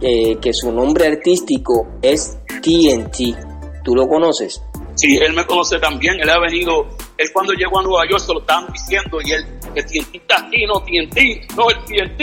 eh, 0.00 0.36
que 0.40 0.52
su 0.52 0.72
nombre 0.72 1.06
artístico 1.06 1.86
es 2.02 2.38
TNT. 2.62 3.36
¿Tú 3.84 3.94
lo 3.94 4.06
conoces? 4.06 4.62
Sí, 4.98 5.16
él 5.16 5.32
me 5.32 5.46
conoce 5.46 5.78
también, 5.78 6.18
él 6.20 6.28
ha 6.28 6.40
venido, 6.40 6.88
él 7.16 7.28
cuando 7.32 7.52
llegó 7.52 7.78
a 7.78 7.82
Nueva 7.84 8.02
York 8.10 8.20
se 8.20 8.32
lo 8.34 8.40
estaban 8.40 8.66
diciendo 8.72 9.18
y 9.24 9.30
él, 9.30 9.46
que 9.72 9.82
TNT 9.84 10.16
está 10.16 10.44
aquí, 10.44 10.66
no 10.66 10.80
TNT, 10.80 11.54
no 11.56 11.70
el 11.70 11.76
TNT, 11.84 12.20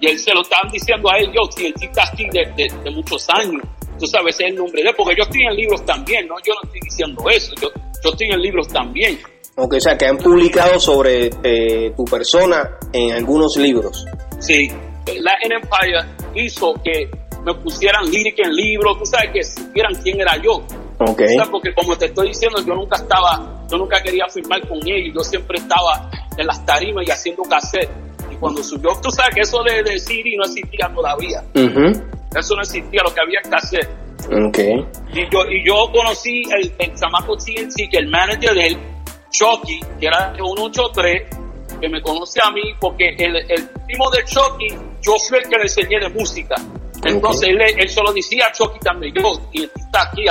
y 0.00 0.06
él 0.06 0.16
se 0.16 0.32
lo 0.32 0.42
estaban 0.42 0.70
diciendo 0.70 1.10
a 1.10 1.18
él, 1.18 1.32
yo, 1.34 1.42
TNT 1.48 1.82
está 1.82 2.04
aquí 2.04 2.28
de, 2.30 2.46
de, 2.56 2.72
de 2.84 2.90
muchos 2.92 3.28
años, 3.30 3.60
tú 3.98 4.06
sabes, 4.06 4.36
ese 4.36 4.44
es 4.44 4.50
el 4.52 4.56
nombre 4.56 4.84
de 4.84 4.90
él, 4.90 4.94
porque 4.96 5.16
yo 5.16 5.24
estoy 5.24 5.42
en 5.42 5.56
libros 5.56 5.84
también, 5.84 6.28
¿no? 6.28 6.36
Yo 6.46 6.54
no 6.54 6.60
estoy 6.62 6.80
diciendo 6.84 7.28
eso, 7.28 7.52
yo, 7.60 7.70
yo 7.74 8.10
estoy 8.10 8.28
en 8.30 8.40
libros 8.40 8.68
también. 8.68 9.18
Ok, 9.56 9.74
o 9.74 9.80
sea, 9.80 9.98
que 9.98 10.06
han 10.06 10.18
publicado 10.18 10.78
sobre 10.78 11.30
eh, 11.42 11.92
tu 11.96 12.04
persona 12.04 12.70
en 12.92 13.16
algunos 13.16 13.56
libros. 13.56 14.04
Sí, 14.38 14.68
Latin 15.06 15.52
Empire 15.52 16.04
hizo 16.36 16.72
que 16.84 17.10
me 17.44 17.52
pusieran 17.54 18.08
lírica 18.08 18.44
en 18.44 18.54
libros, 18.54 18.96
tú 18.98 19.06
sabes, 19.06 19.30
que 19.32 19.42
supieran 19.42 19.92
quién 20.04 20.20
era 20.20 20.36
yo. 20.40 20.62
Ok. 21.06 21.22
O 21.22 21.28
sea, 21.28 21.44
porque 21.50 21.72
como 21.74 21.96
te 21.96 22.06
estoy 22.06 22.28
diciendo, 22.28 22.60
yo 22.64 22.74
nunca 22.74 22.96
estaba, 22.96 23.64
yo 23.70 23.78
nunca 23.78 24.02
quería 24.02 24.26
firmar 24.28 24.66
con 24.68 24.78
ellos, 24.86 25.14
yo 25.14 25.20
siempre 25.20 25.58
estaba 25.58 26.10
en 26.36 26.46
las 26.46 26.64
tarimas 26.66 27.06
y 27.06 27.10
haciendo 27.10 27.42
cassette. 27.44 27.90
Y 28.30 28.36
cuando 28.36 28.62
subió, 28.62 28.90
tú 29.02 29.10
sabes 29.10 29.34
que 29.34 29.40
eso 29.42 29.62
de, 29.62 29.82
de 29.82 29.98
CD 29.98 30.34
no 30.36 30.44
existía 30.44 30.90
todavía. 30.94 31.42
Ujú. 31.54 32.02
Eso 32.34 32.54
no 32.56 32.62
existía, 32.62 33.02
lo 33.02 33.14
que 33.14 33.20
había 33.20 33.40
es 33.40 33.48
cassette. 33.48 33.88
Ok. 34.26 34.58
Y 35.12 35.30
yo, 35.30 35.44
y 35.48 35.64
yo 35.64 35.90
conocí 35.92 36.42
el, 36.50 36.72
el 36.78 36.94
chamaco 36.94 37.36
TNT, 37.36 37.90
que 37.90 37.98
el 37.98 38.08
manager 38.08 38.54
de 38.54 38.66
él, 38.66 38.78
Chucky, 39.30 39.80
que 40.00 40.06
era 40.06 40.32
de 40.32 40.38
183, 40.38 41.22
que 41.80 41.88
me 41.88 42.02
conoce 42.02 42.40
a 42.42 42.50
mí, 42.50 42.62
porque 42.80 43.10
el, 43.18 43.36
el 43.36 43.68
primo 43.86 44.10
de 44.10 44.24
Chucky, 44.24 44.68
yo 45.02 45.16
fui 45.28 45.38
el 45.38 45.48
que 45.48 45.56
le 45.56 45.62
enseñé 45.62 46.00
de 46.00 46.08
música. 46.08 46.56
Entonces 47.04 47.50
él, 47.50 47.60
él 47.60 47.88
solo 47.88 48.12
decía 48.12 48.46
a 48.46 48.52
Chucky 48.52 48.80
también, 48.80 49.14
yo, 49.14 49.32
y 49.52 49.64
está 49.64 50.02
aquí. 50.10 50.24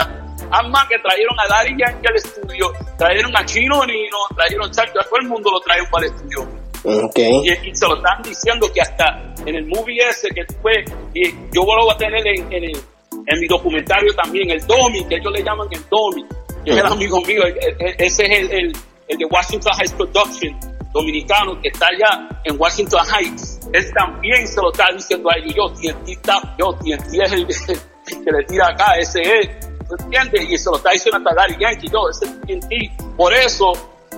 Además 0.51 0.85
que 0.89 0.97
trajeron 0.99 1.35
a 1.39 1.47
Daddy 1.47 1.75
Yankee 1.77 2.07
al 2.07 2.15
estudio, 2.15 2.71
trajeron 2.97 3.35
a 3.35 3.45
Chino 3.45 3.85
Nino, 3.85 4.17
trajeron 4.35 4.71
Chacho, 4.71 4.99
a 4.99 5.03
todo 5.03 5.19
el 5.21 5.27
mundo 5.27 5.51
lo 5.51 5.59
trajeron 5.59 5.89
para 5.91 6.05
el 6.07 6.13
estudio. 6.13 6.41
Ok. 6.83 7.17
Y, 7.17 7.69
y 7.69 7.75
se 7.75 7.87
lo 7.87 7.95
están 7.97 8.21
diciendo 8.23 8.67
que 8.73 8.81
hasta 8.81 9.33
en 9.45 9.55
el 9.55 9.65
movie 9.67 9.97
ese 10.07 10.29
que 10.29 10.43
fue, 10.61 10.85
y 11.13 11.31
yo 11.51 11.61
lo 11.65 11.85
voy 11.85 11.93
a 11.93 11.97
tener 11.97 12.25
en, 12.27 12.53
en, 12.53 12.63
el- 12.65 12.81
en 13.27 13.39
mi 13.39 13.47
documentario 13.47 14.13
también, 14.15 14.51
el 14.51 14.59
Domi, 14.67 15.03
que 15.07 15.15
ellos 15.15 15.31
le 15.33 15.41
llaman 15.43 15.67
el 15.71 15.81
Domi, 15.89 16.23
que 16.63 16.71
es 16.71 16.77
el 16.77 16.85
amigo 16.85 17.21
mío, 17.21 17.41
ese 17.97 18.25
es 18.25 18.39
el, 18.39 18.51
el, 18.51 18.73
el 19.07 19.17
de 19.17 19.25
Washington 19.25 19.71
Heights 19.79 19.93
Production, 19.93 20.59
dominicano, 20.93 21.59
que 21.61 21.69
está 21.69 21.87
allá 21.87 22.29
en 22.43 22.59
Washington 22.59 23.01
Heights. 23.05 23.59
Él 23.73 23.83
también 23.97 24.47
se 24.47 24.61
lo 24.61 24.71
está 24.71 24.85
diciendo 24.93 25.27
a 25.31 25.37
ellos, 25.37 25.53
yo, 25.55 25.69
TNT 25.73 26.09
yo, 26.59 26.73
TNT 26.73 27.13
es 27.23 27.31
el, 27.33 27.47
que 28.23 28.31
le 28.31 28.43
tira 28.47 28.67
acá, 28.67 28.95
ese 28.99 29.21
es, 29.21 29.49
¿tú 29.59 29.74
entiendes? 29.93 30.49
Y 30.49 30.57
se 30.57 30.69
lo 30.69 30.77
está 30.77 30.91
diciendo 30.91 31.17
hasta 31.17 31.41
Daddy 31.41 31.57
Yankee, 31.59 31.87
yo, 31.89 32.09
ese 32.09 32.25
es 32.25 32.41
TNT. 32.41 33.15
Por 33.15 33.33
eso, 33.33 33.73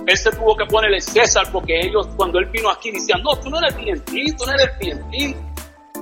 él 0.06 0.16
se 0.16 0.30
tuvo 0.30 0.56
que 0.56 0.64
ponerle 0.66 1.00
César 1.00 1.46
porque 1.52 1.80
ellos 1.80 2.08
cuando 2.16 2.38
él 2.38 2.46
vino 2.46 2.70
aquí 2.70 2.90
decían, 2.90 3.22
no, 3.22 3.36
tú 3.36 3.50
no 3.50 3.58
eres 3.58 3.74
TNT, 3.76 4.36
tú 4.36 4.46
no 4.46 4.52
eres 4.52 4.78
TNT. 4.78 5.36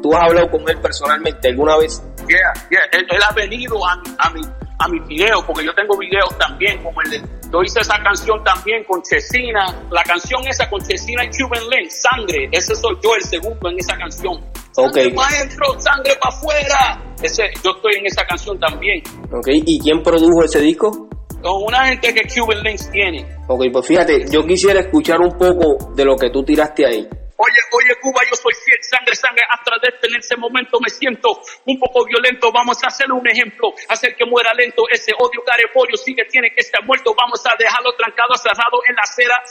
¿Tú 0.02 0.14
has 0.14 0.24
hablado 0.24 0.50
con 0.50 0.68
él 0.68 0.79
personalmente 0.79 1.48
alguna 1.48 1.79
vez? 1.79 2.02
Yeah, 2.29 2.68
yeah. 2.70 2.81
Él, 2.92 3.07
él 3.11 3.20
ha 3.29 3.33
venido 3.33 3.85
a 3.85 4.00
a 4.18 4.31
mi, 4.31 4.42
a 4.79 4.89
mi 4.89 5.01
video, 5.01 5.45
porque 5.47 5.65
yo 5.65 5.73
tengo 5.75 5.97
videos 5.99 6.37
también, 6.39 6.83
como 6.83 7.01
el 7.03 7.11
de, 7.11 7.23
yo 7.53 7.62
hice 7.62 7.81
esa 7.81 7.97
canción 8.03 8.43
también 8.45 8.85
con 8.85 9.01
Chesina, 9.03 9.65
la 9.91 10.03
canción 10.03 10.47
esa 10.47 10.69
con 10.69 10.81
Chesina 10.81 11.25
y 11.25 11.31
Cuban 11.31 11.62
Link, 11.71 11.91
Sangre, 11.91 12.49
ese 12.53 12.75
soy 12.75 12.97
yo 13.03 13.15
el 13.15 13.23
segundo 13.23 13.71
en 13.71 13.79
esa 13.79 13.97
canción. 13.97 14.35
Ok. 14.77 14.95
Sangre 14.95 15.15
adentro, 15.17 15.81
sangre 15.81 16.12
para 16.21 16.37
afuera. 16.37 17.03
Ese, 17.23 17.45
yo 17.65 17.71
estoy 17.71 17.95
en 17.99 18.07
esa 18.07 18.25
canción 18.27 18.59
también. 18.59 19.03
Ok. 19.33 19.49
¿Y 19.49 19.81
quién 19.81 20.03
produjo 20.03 20.45
ese 20.45 20.61
disco? 20.61 21.09
Con 21.43 21.62
una 21.67 21.87
gente 21.87 22.12
que 22.12 22.23
Cuban 22.29 22.62
Links 22.62 22.91
tiene. 22.91 23.25
Ok, 23.49 23.65
pues 23.73 23.87
fíjate, 23.87 24.27
yo 24.31 24.45
quisiera 24.45 24.81
escuchar 24.81 25.21
un 25.21 25.39
poco 25.39 25.95
de 25.95 26.05
lo 26.05 26.17
que 26.17 26.31
tú 26.31 26.43
tiraste 26.43 26.85
ahí. 26.85 27.09
Oye, 27.38 27.61
oye, 27.72 27.94
Cuba, 28.01 28.22
yo 28.25 28.35
soy 28.35 28.55
fiel, 28.64 28.79
sangre, 28.81 29.14
sangre, 29.14 29.42
hasta 29.51 29.72
de 29.83 30.09
en 30.09 30.16
ese 30.16 30.37
momento 30.37 30.79
me 30.81 30.88
siento 30.88 31.29
un 31.66 31.79
poco 31.79 32.07
violento. 32.07 32.51
Vamos 32.51 32.83
a 32.83 32.87
hacer 32.87 33.12
un 33.12 33.27
ejemplo, 33.29 33.75
hacer 33.88 34.16
que 34.16 34.25
muera 34.25 34.55
lento. 34.55 34.85
Ese 34.90 35.12
odio 35.18 35.42
carepollo 35.44 35.96
sigue, 35.96 36.25
tiene 36.25 36.51
que 36.51 36.61
estar 36.61 36.83
muerto. 36.85 37.14
Vamos 37.14 37.44
a 37.44 37.53
dejarlo 37.59 37.94
trancado, 37.94 38.35
cerrado 38.37 38.81
en 38.88 38.94
la 38.96 39.03
acera. 39.03 39.42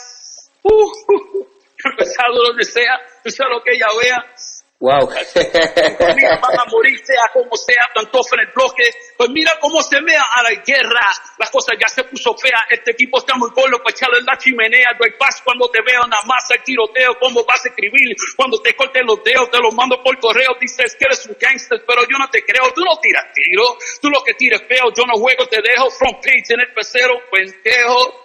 Uh, 0.63 0.71
uh, 0.73 1.39
uh, 1.39 2.43
donde 2.47 2.63
sea, 2.63 2.99
sea 3.23 3.47
lo 3.47 3.61
que 3.61 3.75
ella 3.75 3.87
vea. 4.01 4.33
Wow. 4.77 5.07
Conmigo 5.07 6.29
van 6.41 6.59
a 6.59 6.65
morir, 6.69 6.99
sea 6.99 7.31
como 7.31 7.55
sea, 7.55 7.83
tanto 7.95 8.19
en 8.33 8.39
el 8.41 8.51
bloque. 8.53 8.83
Pues 9.17 9.29
mira 9.29 9.57
cómo 9.61 9.81
se 9.81 10.01
vea 10.01 10.21
a 10.21 10.43
la 10.43 10.61
guerra. 10.61 10.99
La 11.39 11.47
cosa 11.47 11.73
ya 11.79 11.87
se 11.87 12.03
puso 12.03 12.35
fea. 12.35 12.59
Este 12.69 12.91
equipo 12.91 13.19
está 13.19 13.35
muy 13.35 13.49
gordo 13.55 13.77
para 13.79 13.95
echarle 13.95 14.19
la 14.21 14.37
chimenea. 14.37 14.91
No 14.99 15.05
hay 15.05 15.11
paz 15.17 15.41
cuando 15.43 15.69
te 15.69 15.79
veo, 15.81 16.01
nada 16.07 16.23
más 16.27 16.43
hay 16.51 16.59
tiroteo. 16.59 17.17
¿Cómo 17.19 17.45
vas 17.45 17.63
a 17.65 17.69
escribir? 17.69 18.15
Cuando 18.35 18.61
te 18.61 18.75
corten 18.75 19.05
los 19.05 19.23
dedos, 19.23 19.49
te 19.49 19.59
los 19.59 19.73
mando 19.73 20.03
por 20.03 20.19
correo. 20.19 20.51
Dices 20.59 20.95
que 20.99 21.05
eres 21.05 21.25
un 21.25 21.37
gangster, 21.39 21.81
pero 21.87 22.03
yo 22.03 22.17
no 22.19 22.29
te 22.29 22.43
creo. 22.43 22.73
Tú 22.75 22.83
no 22.83 22.99
tiras 22.99 23.31
tiro. 23.33 23.77
Tú 24.01 24.09
lo 24.09 24.21
que 24.23 24.33
tires 24.33 24.61
feo. 24.67 24.91
Yo 24.91 25.05
no 25.07 25.13
juego, 25.15 25.47
te 25.47 25.61
dejo 25.61 25.89
front 25.89 26.17
page 26.17 26.51
en 26.51 26.59
el 26.59 26.73
pecero, 26.73 27.15
pendejo. 27.31 28.24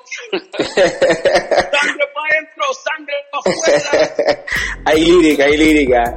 Sangre 0.59 2.07
para 2.15 2.27
adentro, 2.31 2.65
sangre 2.85 3.17
para 3.31 3.57
afuera. 3.57 4.45
hay 4.87 5.01
lírica, 5.05 5.45
hay 5.45 5.57
lírica. 5.57 6.03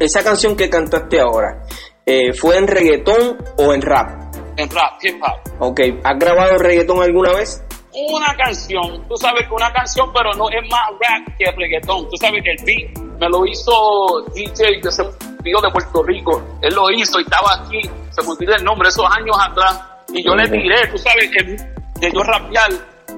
Esa 0.00 0.22
canción 0.22 0.56
que 0.56 0.70
cantaste 0.70 1.20
ahora, 1.20 1.62
eh, 2.06 2.32
¿fue 2.32 2.56
en 2.56 2.66
reggaetón 2.66 3.36
o 3.58 3.74
en 3.74 3.82
rap? 3.82 4.30
en 4.60 4.70
rap, 4.70 5.02
hip 5.02 5.20
hop. 5.22 5.40
Ok, 5.60 5.80
¿has 6.04 6.18
grabado 6.18 6.58
reggaetón 6.58 7.02
alguna 7.02 7.32
vez? 7.32 7.62
una 7.92 8.32
canción, 8.36 9.04
tú 9.08 9.16
sabes 9.16 9.48
que 9.48 9.52
una 9.52 9.72
canción, 9.72 10.12
pero 10.14 10.32
no 10.34 10.48
es 10.48 10.62
más 10.70 10.88
rap 11.00 11.36
que 11.36 11.50
reggaetón. 11.50 12.08
Tú 12.08 12.16
sabes 12.16 12.40
que 12.42 12.52
el 12.52 12.64
beat 12.64 12.96
me 13.18 13.28
lo 13.28 13.44
hizo 13.44 14.24
DJ 14.32 14.80
que 14.80 14.92
se 14.92 15.02
vio 15.42 15.60
de 15.60 15.70
Puerto 15.70 16.02
Rico. 16.04 16.40
Él 16.62 16.74
lo 16.74 16.88
hizo 16.90 17.18
y 17.18 17.22
estaba 17.22 17.58
aquí, 17.58 17.80
se 18.10 18.22
me 18.22 18.30
olvidó 18.30 18.54
el 18.54 18.64
nombre, 18.64 18.88
esos 18.88 19.04
años 19.10 19.36
atrás. 19.38 19.82
Y 20.14 20.24
yo 20.24 20.34
le 20.34 20.48
tiré, 20.48 20.86
tú 20.88 20.98
sabes 20.98 21.30
que 21.30 21.56
de 22.00 22.10
yo 22.12 22.22
rapear 22.22 22.70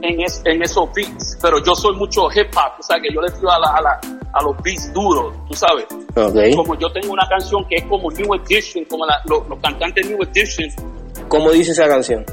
en, 0.02 0.20
es- 0.20 0.42
en 0.44 0.62
esos 0.62 0.88
beats, 0.94 1.38
pero 1.40 1.62
yo 1.64 1.74
soy 1.74 1.94
mucho 1.96 2.22
hip 2.34 2.48
hop, 2.56 2.76
tú 2.76 2.82
sabes 2.82 3.02
que 3.08 3.14
yo 3.14 3.20
le 3.20 3.30
tiro 3.30 3.50
a, 3.50 3.58
la- 3.58 3.74
a, 3.76 3.80
la- 3.82 4.00
a 4.34 4.42
los 4.42 4.56
beats 4.62 4.92
duros, 4.92 5.34
tú 5.48 5.54
sabes. 5.54 5.84
Ok. 6.16 6.56
Como 6.56 6.74
yo 6.78 6.90
tengo 6.92 7.12
una 7.12 7.26
canción 7.28 7.64
que 7.68 7.76
es 7.76 7.84
como 7.84 8.10
New 8.10 8.34
Edition, 8.34 8.84
como 8.86 9.04
la- 9.06 9.20
los, 9.26 9.46
los 9.48 9.58
cantantes 9.60 10.08
New 10.08 10.18
Edition, 10.22 10.68
¿Cómo 11.28 11.50
dice 11.52 11.72
esa 11.72 11.86
canción? 11.88 12.24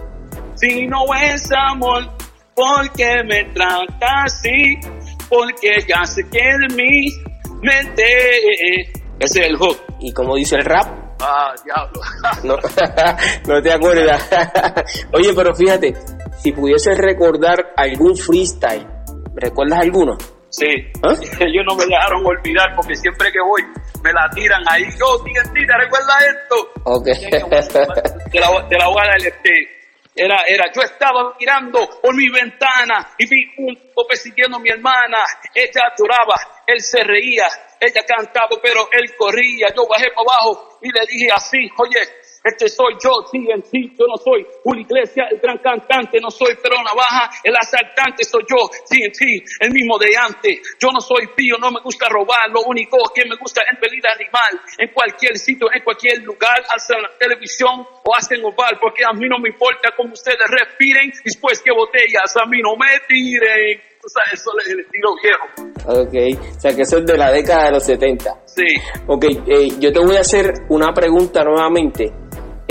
si 0.55 0.87
no 0.87 1.05
es 1.15 1.49
amor, 1.53 2.09
porque 2.53 3.23
me 3.25 3.45
trata 3.53 4.23
así, 4.25 4.77
porque 5.29 5.85
ya 5.87 6.05
se 6.05 6.27
queda 6.29 6.65
en 6.69 6.75
mi 6.75 7.07
mente. 7.61 8.03
Ese 9.19 9.41
es 9.41 9.47
el 9.47 9.55
hook. 9.57 9.77
¿Y 10.01 10.11
cómo 10.13 10.35
dice 10.35 10.55
el 10.57 10.65
rap? 10.65 10.87
Ah, 11.21 11.53
diablo. 11.63 12.01
No, 12.43 12.55
no 13.53 13.61
te 13.61 13.71
acuerdas. 13.71 14.21
Oye, 15.13 15.33
pero 15.33 15.53
fíjate, 15.55 15.93
si 16.41 16.51
pudieses 16.53 16.97
recordar 16.97 17.73
algún 17.75 18.15
freestyle, 18.15 18.87
¿recuerdas 19.35 19.79
alguno? 19.79 20.17
Sí, 20.49 20.65
¿Ah? 21.03 21.13
ellos 21.39 21.63
no 21.67 21.75
me 21.75 21.85
dejaron 21.85 22.25
olvidar 22.25 22.75
porque 22.75 22.95
siempre 22.95 23.31
que 23.31 23.39
voy 23.41 23.61
me 24.03 24.13
la 24.13 24.29
tiran 24.33 24.63
ahí. 24.69 24.83
Yo, 24.97 25.19
TNT, 25.23 25.53
¿te 25.53 25.77
recuerdas 25.77 26.15
esto? 26.23 26.71
Ok. 26.85 27.05
de 28.31 28.39
la, 28.39 28.67
de 28.67 28.77
la 28.77 28.89
hora 28.89 29.13
del 29.17 29.27
este. 29.27 29.79
Era, 30.15 30.35
era, 30.47 30.65
yo 30.75 30.81
estaba 30.81 31.33
mirando 31.39 31.87
por 32.01 32.13
mi 32.13 32.27
ventana 32.29 33.07
y 33.17 33.25
vi 33.25 33.45
un 33.57 33.73
tope 33.95 34.17
siguiendo 34.17 34.57
a 34.57 34.59
mi 34.59 34.69
hermana. 34.69 35.17
Ella 35.53 35.93
lloraba, 35.97 36.35
él 36.67 36.81
se 36.81 37.03
reía, 37.03 37.47
ella 37.79 38.01
cantaba, 38.05 38.49
pero 38.61 38.89
él 38.91 39.15
corría. 39.17 39.67
Yo 39.73 39.87
bajé 39.87 40.07
para 40.09 40.27
abajo 40.27 40.77
y 40.81 40.91
le 40.91 41.05
dije 41.07 41.27
así, 41.33 41.69
oye, 41.77 41.99
este 42.43 42.69
soy 42.69 42.95
yo, 43.03 43.23
TNT, 43.31 43.97
yo 43.97 44.05
no 44.07 44.17
soy 44.17 44.45
una 44.63 44.81
iglesia, 44.81 45.27
el 45.31 45.39
gran 45.39 45.57
cantante, 45.59 46.19
no 46.19 46.31
soy 46.31 46.57
pero 46.61 46.75
navaja, 46.77 47.29
el 47.43 47.55
asaltante 47.55 48.23
soy 48.23 48.43
yo, 48.47 48.69
TNT, 48.87 49.21
el 49.61 49.71
mismo 49.71 49.97
de 49.97 50.15
antes. 50.17 50.61
Yo 50.79 50.89
no 50.91 51.01
soy 51.01 51.27
pío, 51.35 51.57
no 51.59 51.71
me 51.71 51.81
gusta 51.81 52.07
robar, 52.09 52.49
lo 52.51 52.61
único 52.63 52.97
que 53.13 53.25
me 53.25 53.35
gusta 53.35 53.61
es 53.69 53.79
pedir 53.79 54.05
animal, 54.07 54.61
en 54.77 54.89
cualquier 54.93 55.37
sitio, 55.37 55.67
en 55.73 55.83
cualquier 55.83 56.23
lugar, 56.23 56.63
hacen 56.73 57.01
la 57.01 57.09
televisión 57.17 57.85
o 58.03 58.15
hacen 58.15 58.43
oval, 58.43 58.77
porque 58.79 59.03
a 59.05 59.13
mí 59.13 59.27
no 59.27 59.39
me 59.39 59.49
importa 59.49 59.89
cómo 59.95 60.13
ustedes 60.13 60.47
respiren, 60.47 61.11
después 61.23 61.61
que 61.61 61.71
botellas 61.71 62.35
a 62.37 62.45
mí 62.45 62.61
no 62.61 62.75
me 62.75 62.99
tiren. 63.07 63.89
O 64.01 64.07
sea, 64.07 64.23
eso 64.31 64.49
es 64.59 64.71
el 64.71 64.79
estilo 64.79 65.09
viejo. 65.21 65.45
Ok, 65.85 66.55
o 66.55 66.59
sea 66.59 66.73
que 66.73 66.83
eso 66.83 66.99
es 66.99 67.05
de 67.05 67.17
la 67.17 67.31
década 67.31 67.65
de 67.65 67.71
los 67.71 67.83
70. 67.83 68.33
Sí. 68.45 68.63
Ok, 69.07 69.25
eh, 69.25 69.67
yo 69.77 69.91
te 69.91 69.99
voy 69.99 70.15
a 70.15 70.21
hacer 70.21 70.53
una 70.69 70.93
pregunta 70.93 71.43
nuevamente. 71.43 72.09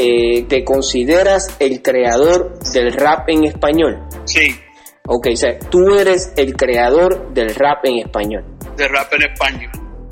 Eh, 0.01 0.45
¿Te 0.49 0.65
consideras 0.65 1.57
el 1.59 1.83
creador 1.83 2.57
del 2.73 2.93
rap 2.93 3.29
en 3.29 3.45
español? 3.45 3.99
Sí, 4.25 4.55
Ok, 5.11 5.27
o 5.33 5.37
sea, 5.37 5.59
tú 5.59 5.95
eres 5.99 6.33
el 6.37 6.55
creador 6.55 7.33
del 7.33 7.55
rap 7.55 7.85
en 7.87 7.99
español. 7.99 8.45
de 8.77 8.87
rap 8.89 9.13
en 9.15 9.23
español. 9.33 9.71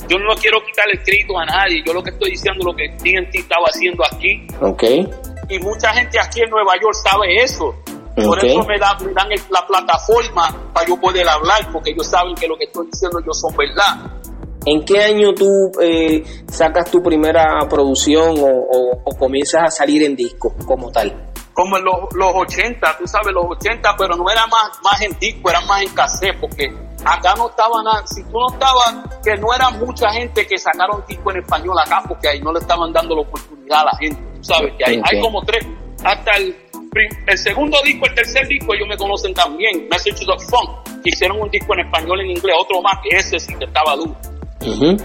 Yo 0.08 0.18
no 0.18 0.34
quiero 0.36 0.58
quitar 0.64 0.86
el 0.92 1.00
crédito 1.02 1.38
a 1.38 1.44
nadie, 1.44 1.82
yo 1.86 1.92
lo 1.92 2.02
que 2.02 2.10
estoy 2.10 2.30
diciendo 2.30 2.64
lo 2.64 2.74
que 2.74 2.88
TNT 3.02 3.38
estaba 3.40 3.66
haciendo 3.68 4.02
aquí, 4.04 4.46
Ok, 4.60 4.82
y 5.50 5.58
mucha 5.60 5.92
gente 5.92 6.18
aquí 6.18 6.40
en 6.40 6.50
Nueva 6.50 6.72
York 6.82 6.94
sabe 6.94 7.36
eso. 7.42 7.74
Por 8.16 8.42
eso 8.44 8.64
me, 8.64 8.78
da- 8.78 8.96
me 9.04 9.12
dan 9.12 9.30
el- 9.30 9.40
la 9.50 9.66
plataforma 9.66 10.48
para 10.72 10.86
yo 10.88 10.98
poder 10.98 11.28
hablar, 11.28 11.68
porque 11.72 11.90
ellos 11.90 12.06
saben 12.06 12.34
que 12.34 12.48
lo 12.48 12.56
que 12.56 12.64
estoy 12.64 12.86
diciendo 12.86 13.18
yo 13.24 13.32
son 13.34 13.54
verdad. 13.56 14.10
¿En 14.66 14.84
qué 14.84 15.00
año 15.00 15.32
tú 15.32 15.70
eh, 15.80 16.24
sacas 16.48 16.90
tu 16.90 17.00
primera 17.00 17.60
producción 17.70 18.34
o, 18.36 19.14
comienzas 19.16 19.62
a 19.62 19.70
salir 19.70 20.02
en 20.02 20.16
disco 20.16 20.54
como 20.66 20.90
tal? 20.90 21.30
Como 21.54 21.78
en 21.78 21.84
los, 21.84 22.12
los 22.14 22.32
80, 22.34 22.98
tú 22.98 23.06
sabes, 23.06 23.32
los 23.32 23.46
80, 23.48 23.94
pero 23.96 24.16
no 24.16 24.28
era 24.28 24.44
más, 24.48 24.78
más 24.82 25.00
en 25.00 25.16
disco, 25.18 25.48
era 25.48 25.60
más 25.62 25.82
en 25.82 25.94
cassette, 25.94 26.38
porque 26.40 26.66
acá 27.04 27.34
no 27.36 27.48
estaba 27.48 27.82
nada, 27.84 28.04
si 28.06 28.24
tú 28.24 28.32
no 28.32 28.48
estabas, 28.52 28.94
que 29.24 29.36
no 29.36 29.54
era 29.54 29.70
mucha 29.70 30.10
gente 30.10 30.44
que 30.46 30.58
sacaron 30.58 31.02
disco 31.08 31.30
en 31.30 31.38
español 31.38 31.78
acá, 31.78 32.02
porque 32.06 32.28
ahí 32.28 32.40
no 32.40 32.52
le 32.52 32.58
estaban 32.58 32.92
dando 32.92 33.14
la 33.14 33.22
oportunidad 33.22 33.80
a 33.82 33.84
la 33.84 33.98
gente, 33.98 34.20
tú 34.34 34.44
sabes, 34.44 34.74
que 34.76 34.84
hay, 34.84 35.00
hay 35.02 35.20
como 35.20 35.42
tres, 35.42 35.64
hasta 36.04 36.32
el, 36.32 36.56
el 37.26 37.38
segundo 37.38 37.78
disco, 37.84 38.06
el 38.06 38.14
tercer 38.16 38.48
disco, 38.48 38.74
ellos 38.74 38.88
me 38.88 38.96
conocen 38.96 39.32
también, 39.32 39.88
Message 39.88 40.26
of 40.28 40.44
Funk, 40.50 41.00
hicieron 41.04 41.40
un 41.40 41.50
disco 41.50 41.72
en 41.74 41.86
español, 41.86 42.20
en 42.20 42.30
inglés, 42.32 42.56
otro 42.58 42.82
más, 42.82 42.98
que 43.02 43.16
ese 43.16 43.38
sí 43.38 43.54
que 43.54 43.64
estaba 43.64 43.94
duro. 43.94 44.14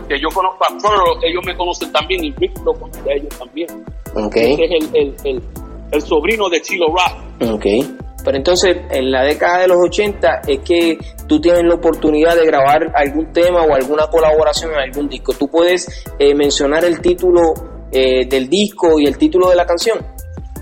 Que 0.08 0.20
yo 0.20 0.30
conozco 0.34 0.66
a 0.66 0.78
Pearl, 0.82 1.24
ellos 1.24 1.44
me 1.46 1.56
conocen 1.56 1.92
también, 1.92 2.24
y 2.24 2.32
Rick 2.32 2.58
lo 2.66 2.74
conoce 2.74 3.00
a 3.10 3.14
ellos 3.14 3.38
también. 3.38 3.68
Okay. 4.14 4.54
Este 4.54 4.66
es 4.66 4.72
el, 4.94 5.16
el, 5.24 5.44
el, 5.92 6.02
sobrino 6.02 6.50
de 6.50 6.62
Chilo 6.62 6.88
Rock. 6.88 7.52
Okay. 7.56 7.96
Pero 8.24 8.38
entonces, 8.38 8.78
en 8.90 9.12
la 9.12 9.24
década 9.24 9.60
de 9.60 9.68
los 9.68 9.78
80 9.86 10.42
es 10.48 10.60
que 10.60 10.98
tú 11.28 11.40
tienes 11.40 11.64
la 11.64 11.76
oportunidad 11.76 12.36
de 12.36 12.46
grabar 12.46 12.92
algún 12.96 13.32
tema 13.34 13.64
o 13.64 13.74
alguna 13.74 14.08
colaboración 14.08 14.72
en 14.74 14.80
algún 14.80 15.08
disco. 15.08 15.34
¿Tú 15.34 15.48
puedes 15.48 16.06
eh, 16.20 16.36
mencionar 16.36 16.86
el 16.86 17.00
título 17.02 17.42
eh, 17.92 18.26
del 18.28 18.50
disco 18.50 19.00
y 19.00 19.06
el 19.08 19.18
título 19.18 19.50
de 19.50 19.56
la 19.56 19.66
canción? 19.66 20.00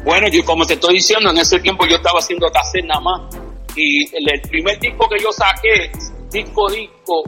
Bueno, 0.03 0.27
yo 0.29 0.43
como 0.45 0.65
te 0.65 0.75
estoy 0.75 0.95
diciendo, 0.95 1.29
en 1.29 1.37
ese 1.37 1.59
tiempo 1.59 1.85
yo 1.85 1.97
estaba 1.97 2.19
haciendo 2.19 2.47
cassette 2.49 2.85
nada 2.85 3.01
más. 3.01 3.35
Y 3.75 4.03
el, 4.15 4.41
primer 4.49 4.79
disco 4.79 5.07
que 5.09 5.21
yo 5.21 5.31
saqué, 5.31 5.91
disco 6.31 6.69
disco, 6.69 7.23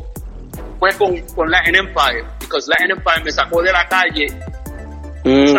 fue 0.81 0.89
con, 0.97 1.15
con 1.35 1.51
Latin 1.51 1.75
Empire, 1.75 2.25
porque 2.39 2.57
Latin 2.67 2.97
Empire 2.97 3.23
me 3.23 3.31
sacó 3.31 3.61
de 3.61 3.71
la 3.71 3.87
calle. 3.87 4.25
Mm, 5.23 5.55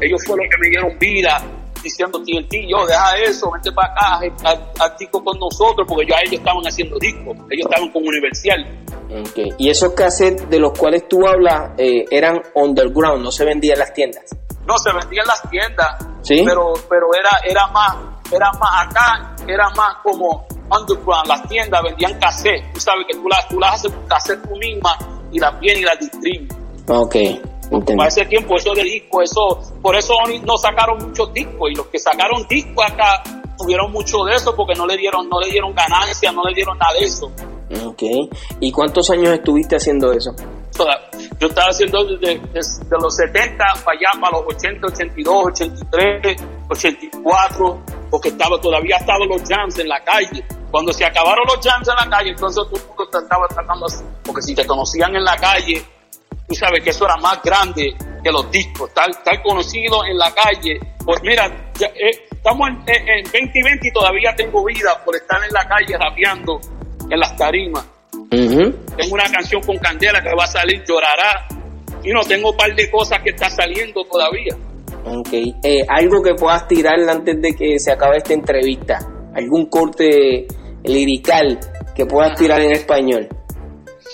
Ellos 0.00 0.24
fueron 0.24 0.46
los 0.46 0.50
que 0.50 0.58
me 0.58 0.68
dieron 0.70 0.98
vida 0.98 1.38
diciendo 1.82 2.18
TNT, 2.20 2.66
yo 2.66 2.86
deja 2.86 3.16
eso, 3.18 3.50
vente 3.52 3.70
para 3.72 3.92
acá, 3.92 4.60
haz 4.80 4.98
disco 4.98 5.22
con 5.22 5.38
nosotros, 5.38 5.86
porque 5.86 6.06
ya 6.10 6.16
ellos 6.24 6.40
estaban 6.40 6.62
haciendo 6.66 6.98
discos, 6.98 7.36
ellos 7.50 7.66
estaban 7.70 7.90
con 7.90 8.02
Universal. 8.02 8.66
Okay. 9.30 9.50
Y 9.58 9.68
esos 9.68 9.92
cassettes 9.92 10.48
de 10.48 10.58
los 10.58 10.76
cuales 10.76 11.06
tú 11.08 11.28
hablas 11.28 11.72
eh, 11.76 12.06
eran 12.10 12.40
underground, 12.54 13.22
no 13.22 13.30
se 13.30 13.44
vendían 13.44 13.74
en 13.74 13.80
las 13.80 13.92
tiendas. 13.92 14.24
No, 14.66 14.78
se 14.78 14.92
vendían 14.92 15.24
en 15.24 15.28
las 15.28 15.50
tiendas, 15.50 16.06
¿Sí? 16.22 16.42
pero, 16.44 16.72
pero 16.88 17.06
era, 17.14 17.30
era 17.44 17.66
más, 17.68 17.96
era 18.32 18.50
más 18.58 18.86
acá, 18.88 19.36
era 19.46 19.68
más 19.76 19.96
como 20.02 20.46
underground, 20.70 21.28
las 21.28 21.48
tiendas 21.48 21.82
vendían 21.82 22.18
cassettes, 22.18 22.72
tú 22.72 22.80
sabes 22.80 23.06
que 23.08 23.16
tú 23.16 23.28
las, 23.28 23.48
tú 23.48 23.58
las 23.60 23.74
haces 23.74 23.92
cassette 24.08 24.42
tú 24.42 24.56
misma 24.56 24.96
y 25.32 25.38
las 25.38 25.58
vienes 25.60 25.82
y 25.82 25.84
las 25.84 25.98
distribuyes. 25.98 26.52
Ok. 26.88 27.16
Para 27.96 28.08
ese 28.08 28.24
tiempo 28.26 28.56
eso 28.56 28.72
de 28.74 28.84
disco, 28.84 29.22
eso, 29.22 29.60
por 29.82 29.96
eso 29.96 30.14
no 30.44 30.56
sacaron 30.56 30.98
muchos 30.98 31.32
discos 31.32 31.70
y 31.72 31.74
los 31.74 31.86
que 31.88 31.98
sacaron 31.98 32.46
discos 32.48 32.84
acá 32.84 33.22
tuvieron 33.58 33.90
mucho 33.90 34.24
de 34.24 34.36
eso 34.36 34.54
porque 34.54 34.74
no 34.74 34.86
le 34.86 34.96
dieron, 34.96 35.28
no 35.28 35.40
le 35.40 35.50
dieron 35.50 35.74
ganancias, 35.74 36.32
no 36.32 36.44
le 36.44 36.54
dieron 36.54 36.78
nada 36.78 36.92
de 36.92 37.04
eso. 37.04 37.30
Ok. 37.84 38.02
¿Y 38.60 38.70
cuántos 38.70 39.10
años 39.10 39.32
estuviste 39.32 39.76
haciendo 39.76 40.12
eso? 40.12 40.30
Yo 41.40 41.48
estaba 41.48 41.68
haciendo 41.68 42.04
desde, 42.04 42.40
los 42.90 43.16
70 43.16 43.64
para 43.84 43.98
allá, 43.98 44.20
para 44.20 44.38
los 44.38 44.54
80, 44.54 44.86
82, 44.86 45.46
83, 45.46 46.42
84, 46.68 47.80
porque 48.10 48.28
estaba, 48.28 48.60
todavía 48.60 48.96
estaban 48.96 49.28
los 49.28 49.42
jams 49.42 49.78
en 49.78 49.88
la 49.88 50.02
calle. 50.04 50.44
Cuando 50.70 50.92
se 50.92 51.04
acabaron 51.04 51.44
los 51.46 51.64
jams 51.64 51.88
en 51.88 51.94
la 51.96 52.16
calle, 52.16 52.30
entonces 52.30 52.64
todo 52.64 52.76
el 52.76 52.86
mundo 52.88 53.04
estaba 53.04 53.48
tratando 53.48 53.86
así, 53.86 54.04
porque 54.24 54.42
si 54.42 54.54
te 54.54 54.66
conocían 54.66 55.14
en 55.14 55.24
la 55.24 55.36
calle, 55.36 55.84
tú 56.48 56.54
sabes 56.54 56.82
que 56.82 56.90
eso 56.90 57.04
era 57.04 57.16
más 57.16 57.42
grande 57.42 57.96
que 58.22 58.30
los 58.30 58.50
discos, 58.50 58.92
tal, 58.92 59.10
tal 59.22 59.42
conocido 59.42 60.04
en 60.04 60.18
la 60.18 60.32
calle. 60.34 60.78
Pues 61.04 61.22
mira, 61.22 61.46
eh, 61.80 62.26
estamos 62.30 62.68
en, 62.68 63.08
en, 63.08 63.24
2020 63.24 63.88
y 63.88 63.92
todavía 63.92 64.34
tengo 64.36 64.64
vida 64.64 65.00
por 65.04 65.14
estar 65.14 65.42
en 65.42 65.52
la 65.52 65.66
calle 65.68 65.96
rapeando 65.96 66.60
en 67.08 67.20
las 67.20 67.36
tarimas. 67.36 67.84
Tengo 68.30 69.14
una 69.14 69.30
canción 69.30 69.62
con 69.62 69.78
Candela 69.78 70.22
que 70.22 70.34
va 70.34 70.44
a 70.44 70.48
salir, 70.48 70.82
llorará. 70.84 71.46
Y 72.02 72.10
no 72.12 72.20
tengo 72.22 72.50
un 72.50 72.56
par 72.56 72.74
de 72.74 72.90
cosas 72.90 73.20
que 73.22 73.30
está 73.30 73.50
saliendo 73.50 74.04
todavía. 74.04 74.56
Ok, 75.08 75.28
eh, 75.32 75.86
algo 75.88 76.20
que 76.22 76.34
puedas 76.34 76.66
tirar 76.66 76.98
antes 77.08 77.40
de 77.40 77.54
que 77.54 77.78
se 77.78 77.92
acabe 77.92 78.16
esta 78.16 78.34
entrevista, 78.34 78.98
algún 79.34 79.66
corte 79.66 80.46
lirical 80.82 81.60
que 81.94 82.06
puedas 82.06 82.36
tirar 82.36 82.60
en 82.60 82.72
español. 82.72 83.28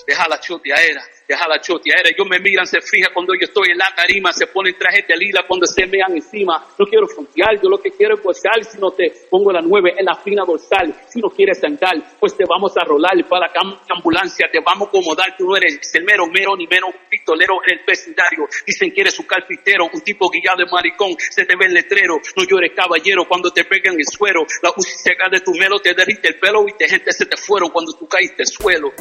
Deja 0.06 0.28
la 0.28 0.36
era 0.36 1.11
deja 1.32 1.48
la 1.48 1.60
choteadera. 1.60 2.10
Ellos 2.12 2.28
me 2.28 2.38
miran, 2.38 2.66
se 2.66 2.80
fija 2.80 3.08
cuando 3.12 3.32
yo 3.34 3.48
estoy 3.48 3.72
en 3.72 3.78
la 3.78 3.88
tarima, 3.96 4.32
se 4.32 4.46
ponen 4.46 4.76
traje 4.76 5.04
de 5.08 5.16
lila 5.16 5.44
cuando 5.48 5.66
se 5.66 5.86
vean 5.86 6.12
encima. 6.12 6.64
No 6.78 6.84
quiero 6.86 7.08
frontear, 7.08 7.56
yo 7.62 7.68
lo 7.68 7.80
que 7.80 7.90
quiero 7.90 8.14
es 8.14 8.22
gozar. 8.22 8.62
Si 8.64 8.78
no 8.78 8.90
te 8.90 9.10
pongo 9.30 9.50
la 9.52 9.60
nueve 9.60 9.94
en 9.96 10.04
la 10.04 10.14
fina 10.14 10.44
dorsal, 10.44 10.94
si 11.08 11.20
no 11.20 11.28
quieres 11.30 11.62
andar, 11.64 11.96
pues 12.20 12.36
te 12.36 12.44
vamos 12.44 12.76
a 12.76 12.84
rolar 12.84 13.16
para 13.28 13.48
la 13.48 13.96
ambulancia, 13.96 14.48
te 14.52 14.60
vamos 14.60 14.86
a 14.86 14.90
acomodar. 14.90 15.34
Tú 15.36 15.46
no 15.46 15.56
eres 15.56 15.80
el 15.94 16.04
mero 16.04 16.26
mero 16.26 16.56
ni 16.56 16.66
menos 16.66 16.90
pistolero 17.08 17.54
en 17.66 17.78
el 17.78 17.84
vecindario. 17.86 18.46
Dicen 18.66 18.92
que 18.92 19.00
eres 19.00 19.18
un 19.18 19.26
carpintero, 19.26 19.88
un 19.92 20.00
tipo 20.02 20.28
guillado 20.28 20.58
de 20.58 20.66
maricón. 20.70 21.16
Se 21.18 21.44
te 21.44 21.56
ve 21.56 21.66
el 21.66 21.74
letrero, 21.74 22.20
no 22.36 22.44
llores 22.44 22.72
caballero 22.74 23.24
cuando 23.28 23.50
te 23.50 23.64
pegan 23.64 23.94
el 23.96 24.06
suero. 24.06 24.44
La 24.62 24.70
UCI 24.76 24.98
seca 24.98 25.28
de 25.30 25.40
tu 25.40 25.52
melo 25.52 25.78
te 25.80 25.94
derrite 25.94 26.28
el 26.28 26.38
pelo 26.38 26.66
y 26.68 26.72
te 26.76 26.88
gente 26.88 27.12
se 27.12 27.26
te 27.26 27.36
fueron 27.36 27.70
cuando 27.70 27.92
tú 27.92 28.06
caíste 28.06 28.42
al 28.42 28.46
suelo. 28.46 28.92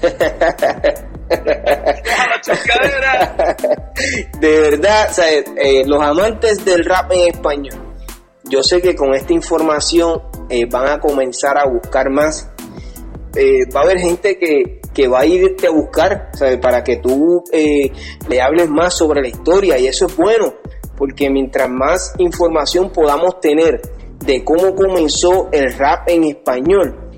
de 4.40 4.60
verdad, 4.60 5.08
eh, 5.56 5.84
los 5.86 6.02
amantes 6.02 6.64
del 6.64 6.84
rap 6.84 7.12
en 7.12 7.32
español, 7.32 7.78
yo 8.44 8.64
sé 8.64 8.82
que 8.82 8.96
con 8.96 9.14
esta 9.14 9.32
información 9.32 10.22
eh, 10.48 10.66
van 10.66 10.88
a 10.88 10.98
comenzar 10.98 11.56
a 11.56 11.68
buscar 11.68 12.10
más. 12.10 12.50
Eh, 13.36 13.60
va 13.72 13.82
a 13.82 13.84
haber 13.84 14.00
gente 14.00 14.36
que, 14.38 14.80
que, 14.92 15.06
va 15.06 15.20
a 15.20 15.26
irte 15.26 15.68
a 15.68 15.70
buscar 15.70 16.32
para 16.60 16.82
que 16.82 16.96
tú 16.96 17.44
le 18.28 18.40
hables 18.40 18.68
más 18.68 18.94
sobre 18.94 19.22
la 19.22 19.28
historia 19.28 19.78
y 19.78 19.86
eso 19.86 20.06
es 20.06 20.16
bueno, 20.16 20.54
porque 20.96 21.30
mientras 21.30 21.70
más 21.70 22.12
información 22.18 22.90
podamos 22.90 23.38
tener 23.38 23.80
de 24.18 24.42
cómo 24.42 24.74
comenzó 24.74 25.48
el 25.52 25.72
rap 25.74 26.08
en 26.08 26.24
español, 26.24 27.12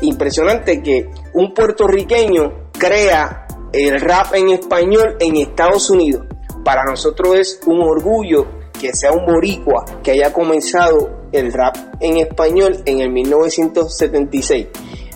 impresionante 0.00 0.82
que 0.82 1.08
un 1.34 1.54
puertorriqueño 1.54 2.65
crea 2.78 3.46
el 3.72 4.00
rap 4.00 4.34
en 4.34 4.50
español 4.50 5.16
en 5.20 5.36
Estados 5.36 5.90
Unidos. 5.90 6.26
Para 6.64 6.84
nosotros 6.84 7.36
es 7.36 7.60
un 7.66 7.80
orgullo 7.80 8.46
que 8.78 8.94
sea 8.94 9.12
un 9.12 9.24
boricua 9.26 9.84
que 10.02 10.12
haya 10.12 10.32
comenzado 10.32 11.28
el 11.32 11.52
rap 11.52 11.76
en 12.00 12.18
español 12.18 12.82
en 12.84 13.00
el 13.00 13.10
1976. 13.10 14.66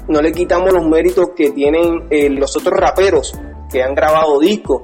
No 0.09 0.21
le 0.21 0.33
quitamos 0.33 0.73
los 0.73 0.87
méritos 0.87 1.31
que 1.37 1.51
tienen 1.51 2.07
eh, 2.11 2.31
los 2.31 2.57
otros 2.57 2.79
raperos 2.79 3.35
que 3.71 3.83
han 3.83 3.95
grabado 3.95 4.41
discos, 4.41 4.81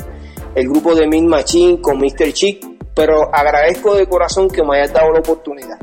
el 0.54 0.68
grupo 0.68 0.94
de 0.94 1.06
Min 1.06 1.26
Machine 1.26 1.80
con 1.80 1.98
Mr. 1.98 2.32
Chick, 2.32 2.64
pero 2.94 3.34
agradezco 3.34 3.94
de 3.94 4.06
corazón 4.06 4.48
que 4.48 4.62
me 4.62 4.78
hayas 4.78 4.92
dado 4.92 5.12
la 5.12 5.18
oportunidad 5.20 5.78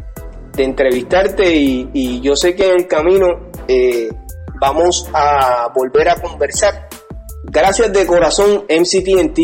de 0.56 0.64
entrevistarte 0.64 1.56
y, 1.56 2.22
yo 2.22 2.36
sé 2.36 2.56
que 2.56 2.70
en 2.70 2.76
el 2.78 2.88
camino 2.88 3.28
eh, 3.68 4.10
vamos 4.64 5.10
a 5.14 5.68
volver 5.76 6.08
a 6.08 6.16
conversar 6.16 6.88
Gracias 7.44 7.92
de 7.92 8.08
corazón, 8.08 8.64
MCTNT. 8.70 9.38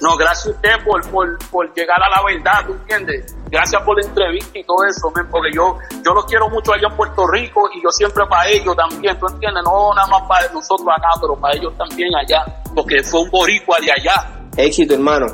No, 0.00 0.16
gracias 0.16 0.46
a 0.46 0.50
usted 0.50 0.70
por, 0.84 1.10
por, 1.10 1.38
por, 1.50 1.74
llegar 1.74 1.98
a 2.00 2.08
la 2.08 2.22
verdad, 2.24 2.66
¿tú 2.66 2.72
entiendes? 2.72 3.36
Gracias 3.50 3.82
por 3.82 4.00
la 4.00 4.06
entrevista 4.06 4.58
y 4.58 4.64
todo 4.64 4.76
eso, 4.88 5.12
porque 5.28 5.50
yo, 5.52 5.76
yo 6.04 6.14
los 6.14 6.24
quiero 6.26 6.48
mucho 6.48 6.72
allá 6.72 6.86
en 6.88 6.96
Puerto 6.96 7.26
Rico 7.26 7.68
y 7.74 7.82
yo 7.82 7.90
siempre 7.90 8.24
para 8.26 8.48
ellos 8.48 8.76
también, 8.76 9.18
¿tú 9.18 9.26
entiendes? 9.26 9.62
No 9.64 9.92
nada 9.94 10.06
más 10.06 10.22
para 10.28 10.52
nosotros 10.52 10.88
acá, 10.96 11.08
pero 11.20 11.34
para 11.36 11.56
ellos 11.56 11.72
también 11.76 12.10
allá, 12.14 12.44
porque 12.74 13.02
fue 13.02 13.22
un 13.22 13.30
boricua 13.30 13.78
de 13.80 13.90
allá. 13.92 14.46
Éxito, 14.56 14.94
hermano. 14.94 15.26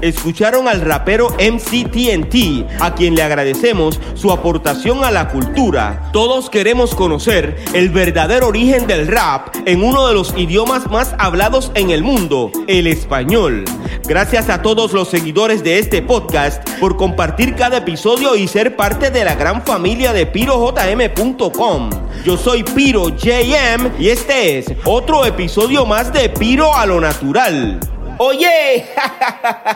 Escucharon 0.00 0.68
al 0.68 0.80
rapero 0.80 1.30
MCTNT, 1.30 2.80
a 2.80 2.94
quien 2.94 3.16
le 3.16 3.22
agradecemos 3.22 3.98
su 4.14 4.30
aportación 4.30 5.04
a 5.04 5.10
la 5.10 5.28
cultura. 5.28 6.10
Todos 6.12 6.50
queremos 6.50 6.94
conocer 6.94 7.56
el 7.74 7.90
verdadero 7.90 8.48
origen 8.48 8.86
del 8.86 9.08
rap 9.08 9.48
en 9.64 9.82
uno 9.82 10.06
de 10.06 10.14
los 10.14 10.34
idiomas 10.36 10.88
más 10.88 11.14
hablados 11.18 11.72
en 11.74 11.90
el 11.90 12.04
mundo, 12.04 12.52
el 12.68 12.86
español. 12.86 13.64
Gracias 14.06 14.48
a 14.48 14.62
todos 14.62 14.92
los 14.92 15.08
seguidores 15.08 15.64
de 15.64 15.80
este 15.80 16.00
podcast 16.00 16.66
por 16.78 16.96
compartir 16.96 17.56
cada 17.56 17.78
episodio 17.78 18.36
y 18.36 18.46
ser 18.46 18.76
parte 18.76 19.10
de 19.10 19.24
la 19.24 19.34
gran 19.34 19.62
familia 19.62 20.12
de 20.12 20.26
pirojm.com. 20.26 21.90
Yo 22.24 22.36
soy 22.36 22.62
Piro 22.62 23.08
JM 23.08 24.00
y 24.00 24.10
este 24.10 24.58
es 24.58 24.72
otro 24.84 25.24
episodio 25.24 25.84
más 25.84 26.12
de 26.12 26.28
Piro 26.28 26.74
a 26.74 26.86
lo 26.86 27.00
Natural. 27.00 27.80
Oye, 28.20 28.84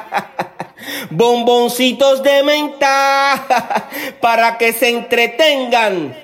bomboncitos 1.11 2.25
de 2.25 2.43
menta 2.43 3.47
para 4.21 4.59
que 4.59 4.73
se 4.73 4.89
entretengan. 4.89 6.17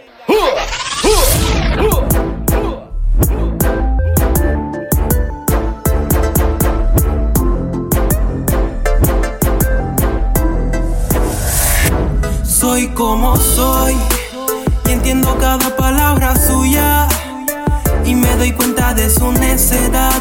Soy 12.44 12.88
como 12.88 13.36
soy 13.36 13.96
y 14.86 14.90
entiendo 14.90 15.38
cada 15.38 15.76
palabra 15.76 16.34
suya 16.34 17.06
y 18.04 18.16
me 18.16 18.34
doy 18.34 18.50
cuenta 18.54 18.92
de 18.92 19.08
su 19.08 19.30
necedad 19.30 20.20